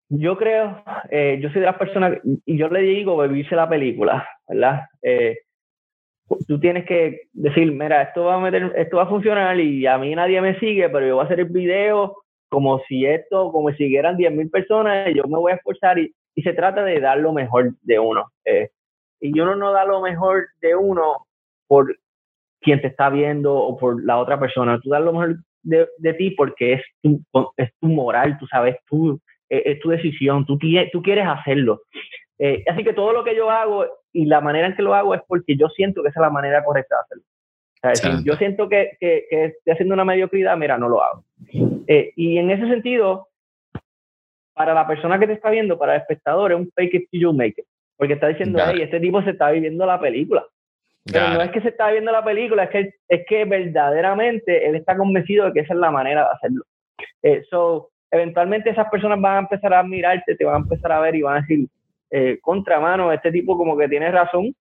[0.09, 4.27] Yo creo, eh, yo soy de las personas, y yo le digo vivirse la película,
[4.47, 4.87] ¿verdad?
[5.03, 5.37] Eh,
[6.47, 9.97] tú tienes que decir, mira, esto va a meter, esto va a funcionar y a
[9.97, 12.15] mí nadie me sigue, pero yo voy a hacer el video
[12.49, 16.41] como si esto, como si siguieran 10.000 personas, yo me voy a esforzar y, y,
[16.41, 18.31] se trata de dar lo mejor de uno.
[18.45, 18.69] Eh,
[19.21, 21.27] y uno no da lo mejor de uno
[21.67, 21.95] por
[22.61, 26.13] quien te está viendo o por la otra persona, tú das lo mejor de, de
[26.13, 27.21] ti porque es tu,
[27.57, 30.57] es tu moral, tú sabes, tú, es, es tu decisión, tú,
[30.91, 31.81] tú quieres hacerlo.
[32.39, 35.13] Eh, así que todo lo que yo hago y la manera en que lo hago
[35.13, 37.23] es porque yo siento que esa es la manera correcta de hacerlo.
[37.81, 41.03] O sea, si yo siento que, que, que, estoy haciendo una mediocridad, mira, no lo
[41.03, 41.23] hago.
[41.87, 43.27] Eh, y en ese sentido,
[44.53, 47.21] para la persona que te está viendo, para el espectador, es un fake it till
[47.21, 47.65] you make it.
[47.95, 50.45] Porque está diciendo, hey, este tipo se está viviendo la película.
[51.11, 54.75] Pero no es que se está viviendo la película, es que, es que verdaderamente él
[54.75, 56.63] está convencido de que esa es la manera de hacerlo.
[57.23, 60.99] Eh, so, eventualmente esas personas van a empezar a mirarte, te van a empezar a
[60.99, 61.67] ver y van a decir,
[62.11, 64.55] eh, contramano, este tipo como que tiene razón.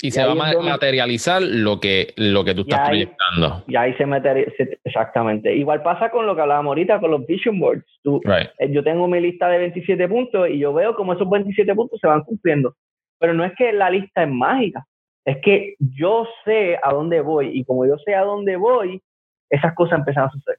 [0.00, 3.64] Y, se va a materializar lo que, lo que tú estás proyectando.
[3.66, 4.46] Y ahí se mete,
[4.84, 5.52] exactamente.
[5.56, 7.84] Igual pasa con lo que hablábamos ahorita, con los vision boards.
[8.04, 8.20] Tú,
[8.58, 11.98] eh, yo tengo mi lista de 27 puntos y yo veo como esos 27 puntos
[12.00, 12.76] se van cumpliendo.
[13.18, 14.86] Pero no es que la lista es mágica,
[15.24, 19.02] es que yo sé a dónde voy y como yo sé a dónde voy,
[19.50, 20.57] esas cosas empiezan a suceder.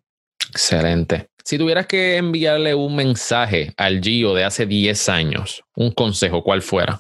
[0.60, 1.30] Excelente.
[1.46, 6.62] Si tuvieras que enviarle un mensaje al Gio de hace 10 años, un consejo, ¿cuál
[6.62, 7.00] fuera?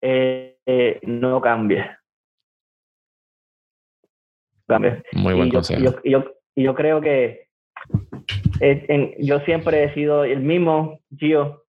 [0.00, 1.84] Eh, eh, no cambie.
[4.66, 5.02] Cambie.
[5.12, 6.00] Muy buen consejo.
[6.02, 6.24] Yo,
[6.56, 7.48] yo, creo que
[9.18, 11.64] yo siempre he sido el mismo Gio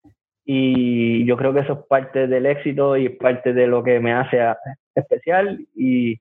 [0.44, 4.12] y yo creo que eso es parte del éxito y parte de lo que me
[4.12, 4.40] hace
[4.94, 6.20] especial y,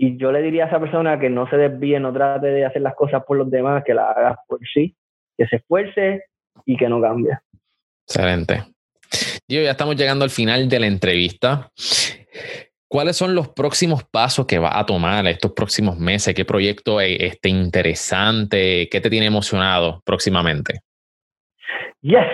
[0.00, 2.82] y yo le diría a esa persona que no se desvíe, no trate de hacer
[2.82, 4.94] las cosas por los demás, que las haga por sí,
[5.36, 6.22] que se esfuerce
[6.64, 7.36] y que no cambie.
[8.06, 8.62] Excelente.
[9.48, 11.72] Yo ya estamos llegando al final de la entrevista.
[12.86, 16.32] ¿Cuáles son los próximos pasos que va a tomar estos próximos meses?
[16.32, 18.88] ¿Qué proyecto este interesante?
[18.88, 20.80] ¿Qué te tiene emocionado próximamente?
[22.02, 22.24] Yes,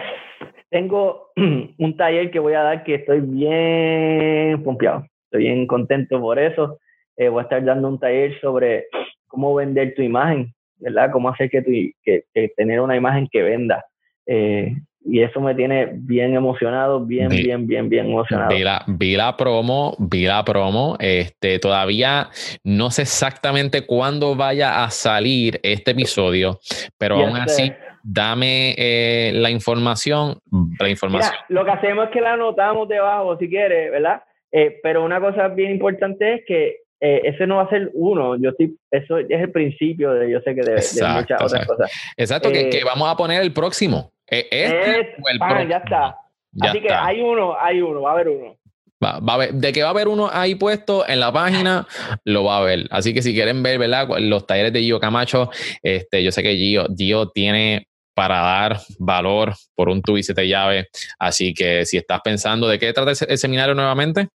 [0.68, 5.06] tengo un taller que voy a dar que estoy bien pompeado.
[5.24, 6.78] Estoy bien contento por eso.
[7.16, 8.86] Eh, voy a estar dando un taller sobre
[9.26, 11.10] cómo vender tu imagen, ¿verdad?
[11.12, 11.70] Cómo hacer que, tu,
[12.02, 13.84] que, que tener una imagen que venda.
[14.26, 14.74] Eh,
[15.06, 18.48] y eso me tiene bien emocionado, bien, bien, bien, bien emocionado.
[18.48, 20.96] Vi la, vi la, promo, vi la promo.
[20.98, 22.30] Este, todavía
[22.64, 26.58] no sé exactamente cuándo vaya a salir este episodio,
[26.96, 27.70] pero aún así,
[28.02, 30.38] dame eh, la información.
[30.78, 31.34] La información.
[31.50, 34.22] lo que hacemos es que la anotamos debajo, si quieres, ¿verdad?
[34.52, 38.34] Eh, pero una cosa bien importante es que eh, ese no va a ser uno.
[38.36, 41.92] Yo estoy, eso es el principio de, yo sé que de, muchas otras cosas.
[42.16, 44.10] Exacto, que, que vamos a poner el próximo.
[44.26, 46.16] E, este ya está.
[46.60, 48.56] Así que hay uno, hay uno, va a haber uno.
[49.04, 51.86] Va, a ver, de que va a haber uno ahí puesto en la página,
[52.24, 52.86] lo va a ver.
[52.90, 54.08] Así que si quieren ver, ¿verdad?
[54.20, 55.50] Los talleres de Gio Camacho,
[55.82, 60.88] este, yo sé que Gio, Gio tiene para dar valor por un tubo y llave.
[61.18, 64.28] Así que si estás pensando de qué trata el, seminario nuevamente.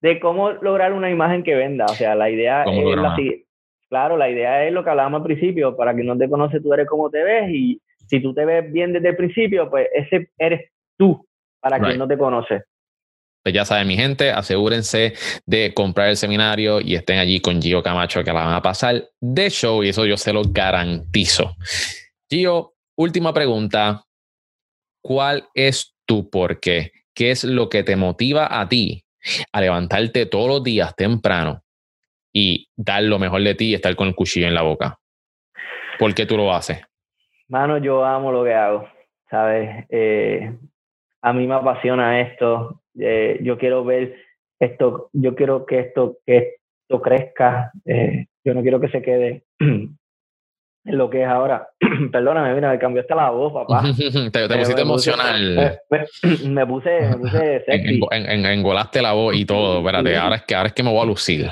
[0.00, 1.86] De cómo lograr una imagen que venda.
[1.86, 3.16] O sea, la idea es la
[3.88, 5.76] Claro, la idea es lo que hablábamos al principio.
[5.76, 8.70] Para quien no te conoce, tú eres como te ves y si tú te ves
[8.70, 11.26] bien desde el principio, pues ese eres tú,
[11.60, 12.64] para quien no te conoce.
[13.42, 15.14] Pues ya saben, mi gente, asegúrense
[15.46, 19.08] de comprar el seminario y estén allí con Gio Camacho, que la van a pasar
[19.20, 21.56] de show y eso yo se lo garantizo.
[22.30, 24.04] Gio, última pregunta.
[25.02, 26.92] ¿Cuál es tu por qué?
[27.14, 29.04] ¿Qué es lo que te motiva a ti
[29.52, 31.62] a levantarte todos los días temprano
[32.32, 34.98] y dar lo mejor de ti y estar con el cuchillo en la boca?
[35.98, 36.80] ¿Por qué tú lo haces?
[37.48, 38.88] Mano, yo amo lo que hago,
[39.30, 39.86] ¿sabes?
[39.88, 40.52] Eh,
[41.22, 42.82] a mí me apasiona esto.
[42.98, 44.14] Eh, yo quiero ver
[44.58, 47.72] esto, yo quiero que esto, que esto crezca.
[47.84, 49.44] Eh, yo no quiero que se quede
[50.84, 51.68] lo que es ahora.
[52.12, 53.82] Perdóname, mira, me cambió hasta la voz, papá.
[54.32, 55.78] te, pusiste emocional.
[56.46, 58.00] me, puse, me puse sexy.
[58.10, 59.78] En, engolaste la voz y todo.
[59.78, 61.50] Espérate, ahora es que ahora es que me voy a lucir.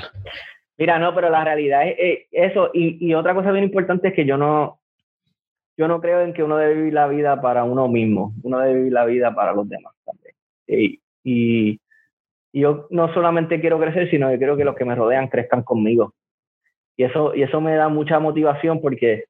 [0.77, 2.69] Mira, no, pero la realidad es eso.
[2.73, 4.79] Y, y otra cosa bien importante es que yo no,
[5.77, 8.79] yo no creo en que uno debe vivir la vida para uno mismo, uno debe
[8.79, 10.35] vivir la vida para los demás también.
[10.67, 11.79] Y, y,
[12.53, 16.15] yo no solamente quiero crecer, sino que quiero que los que me rodean crezcan conmigo.
[16.97, 19.25] Y eso, y eso me da mucha motivación porque,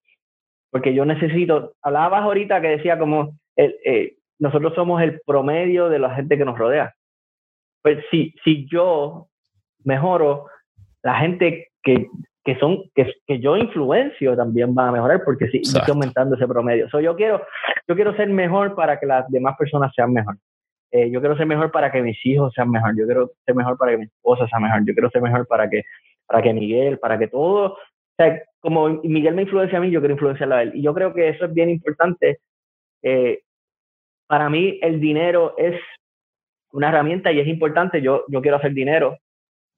[0.72, 6.00] porque yo necesito, hablabas ahorita que decía como el, eh, nosotros somos el promedio de
[6.00, 6.94] la gente que nos rodea.
[7.84, 9.28] Pues si, si yo
[9.84, 10.48] mejoro,
[11.04, 12.08] la gente que
[12.48, 16.48] que son que, que, yo influencio también van a mejorar porque sí, estoy aumentando ese
[16.48, 16.88] promedio.
[16.88, 17.46] So, yo quiero
[17.90, 20.38] yo quiero ser mejor para que las demás personas sean mejor.
[20.92, 22.98] Eh, yo quiero ser mejor para que mis hijos sean mejor.
[22.98, 24.80] Yo quiero ser mejor para que mi esposa sea mejor.
[24.86, 25.84] Yo quiero ser mejor para que
[26.28, 27.78] para que Miguel, para que todo, o
[28.18, 30.72] sea, como Miguel me influencia a mí, yo quiero influenciarlo a él.
[30.76, 32.40] Y yo creo que eso es bien importante.
[33.02, 33.42] Eh,
[34.28, 35.80] para mí el dinero es
[36.72, 38.02] una herramienta y es importante.
[38.02, 39.18] Yo yo quiero hacer dinero.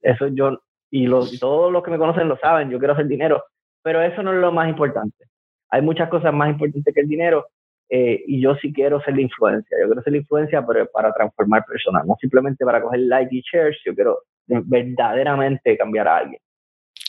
[0.02, 0.60] Eso yo
[0.92, 1.08] y,
[1.40, 3.44] todos los que me conocen lo saben, yo quiero hacer dinero,
[3.84, 5.26] pero eso no es lo más importante.
[5.70, 7.48] Hay muchas cosas más importantes que el dinero
[7.90, 9.78] eh, y yo sí quiero ser la influencia.
[9.80, 13.42] Yo quiero ser la influencia pero para transformar personas, no simplemente para coger like y
[13.42, 16.42] shares, yo quiero verdaderamente cambiar a alguien.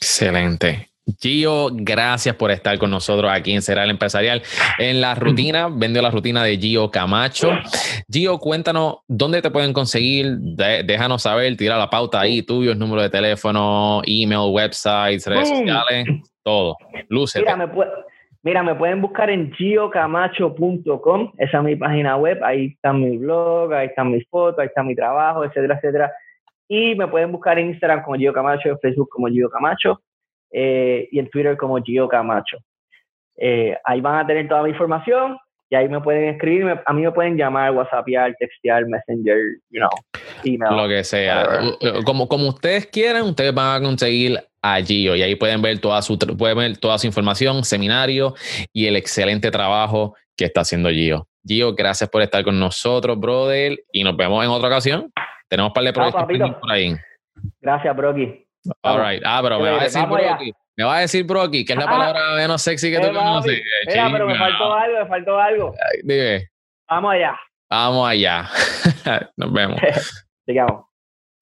[0.01, 0.91] Excelente.
[1.19, 4.43] Gio, gracias por estar con nosotros aquí en Será el Empresarial.
[4.79, 7.51] En la rutina, vendo la rutina de Gio Camacho.
[8.11, 13.11] Gio, cuéntanos dónde te pueden conseguir, déjanos saber, tira la pauta ahí, tuyos, número de
[13.11, 16.07] teléfono, email, websites, redes sociales,
[16.43, 16.77] todo.
[17.09, 17.41] Luce.
[17.41, 17.67] Mira, me,
[18.43, 23.71] Mira, me pueden buscar en giocamacho.com, esa es mi página web, ahí está mi blog,
[23.75, 26.13] ahí están mis fotos, ahí está mi trabajo, etcétera, etcétera.
[26.73, 30.01] Y me pueden buscar en Instagram como Gio Camacho, en Facebook como Gio Camacho
[30.53, 32.59] eh, y en Twitter como Gio Camacho.
[33.37, 35.37] Eh, ahí van a tener toda mi información
[35.69, 39.39] y ahí me pueden escribir, a mí me pueden llamar, whatsappear, textear, messenger,
[39.71, 39.91] you know,
[40.45, 40.77] email.
[40.77, 41.61] Lo que sea.
[42.05, 46.01] Como, como ustedes quieran, ustedes van a conseguir a Gio y ahí pueden ver toda
[46.03, 48.35] su pueden ver toda su información, seminario
[48.73, 51.27] y el excelente trabajo que está haciendo Gio.
[51.45, 55.11] Gio, gracias por estar con nosotros, brother, y nos vemos en otra ocasión.
[55.51, 56.97] Tenemos un par de proyectos por ahí.
[57.61, 58.47] Gracias, Brocky.
[58.83, 59.23] All right.
[59.27, 60.53] Ah, pero me va a decir Brocky.
[60.77, 61.91] Me va a decir Brocky, que es la ah.
[61.91, 63.61] palabra menos sexy que tú conoces.
[63.87, 65.75] Mira, pero me faltó algo, me faltó algo.
[66.05, 66.49] Dime.
[66.89, 67.41] Vamos allá.
[67.69, 68.49] Vamos allá.
[69.37, 69.81] Nos vemos.
[70.47, 70.85] Digamos.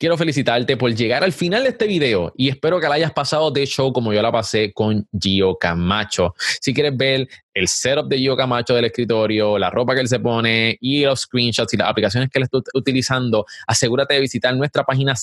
[0.01, 3.51] Quiero felicitarte por llegar al final de este video y espero que la hayas pasado
[3.51, 6.36] de show como yo la pasé con Gio Camacho.
[6.61, 10.20] Si quieres ver el setup de Gio Camacho del escritorio, la ropa que él se
[10.20, 14.84] pone y los screenshots y las aplicaciones que él está utilizando, asegúrate de visitar nuestra
[14.84, 15.16] página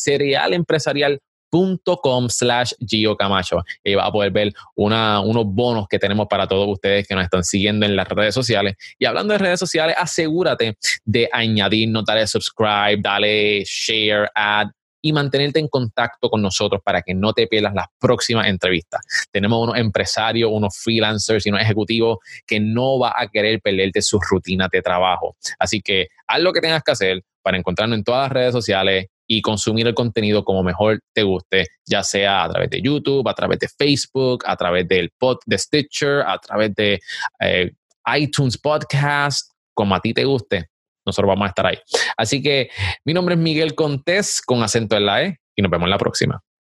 [1.55, 3.63] cerealempresarial.com slash Gio Camacho.
[3.83, 7.23] Y vas a poder ver una, unos bonos que tenemos para todos ustedes que nos
[7.23, 8.75] están siguiendo en las redes sociales.
[8.99, 14.69] Y hablando de redes sociales, asegúrate de añadirnos, dale subscribe, dale share, add
[15.01, 19.01] y mantenerte en contacto con nosotros para que no te pierdas las próximas entrevistas.
[19.31, 24.19] Tenemos unos empresarios, unos freelancers y unos ejecutivos que no va a querer perderte sus
[24.27, 25.35] rutinas de trabajo.
[25.59, 29.05] Así que haz lo que tengas que hacer para encontrarnos en todas las redes sociales
[29.27, 33.33] y consumir el contenido como mejor te guste, ya sea a través de YouTube, a
[33.33, 36.99] través de Facebook, a través del pod de Stitcher, a través de
[37.39, 37.71] eh,
[38.15, 40.69] iTunes Podcast, como a ti te guste
[41.05, 41.77] nosotros vamos a estar ahí.
[42.17, 42.69] Así que
[43.05, 45.97] mi nombre es Miguel Contés con acento en la E y nos vemos en la
[45.97, 46.41] próxima.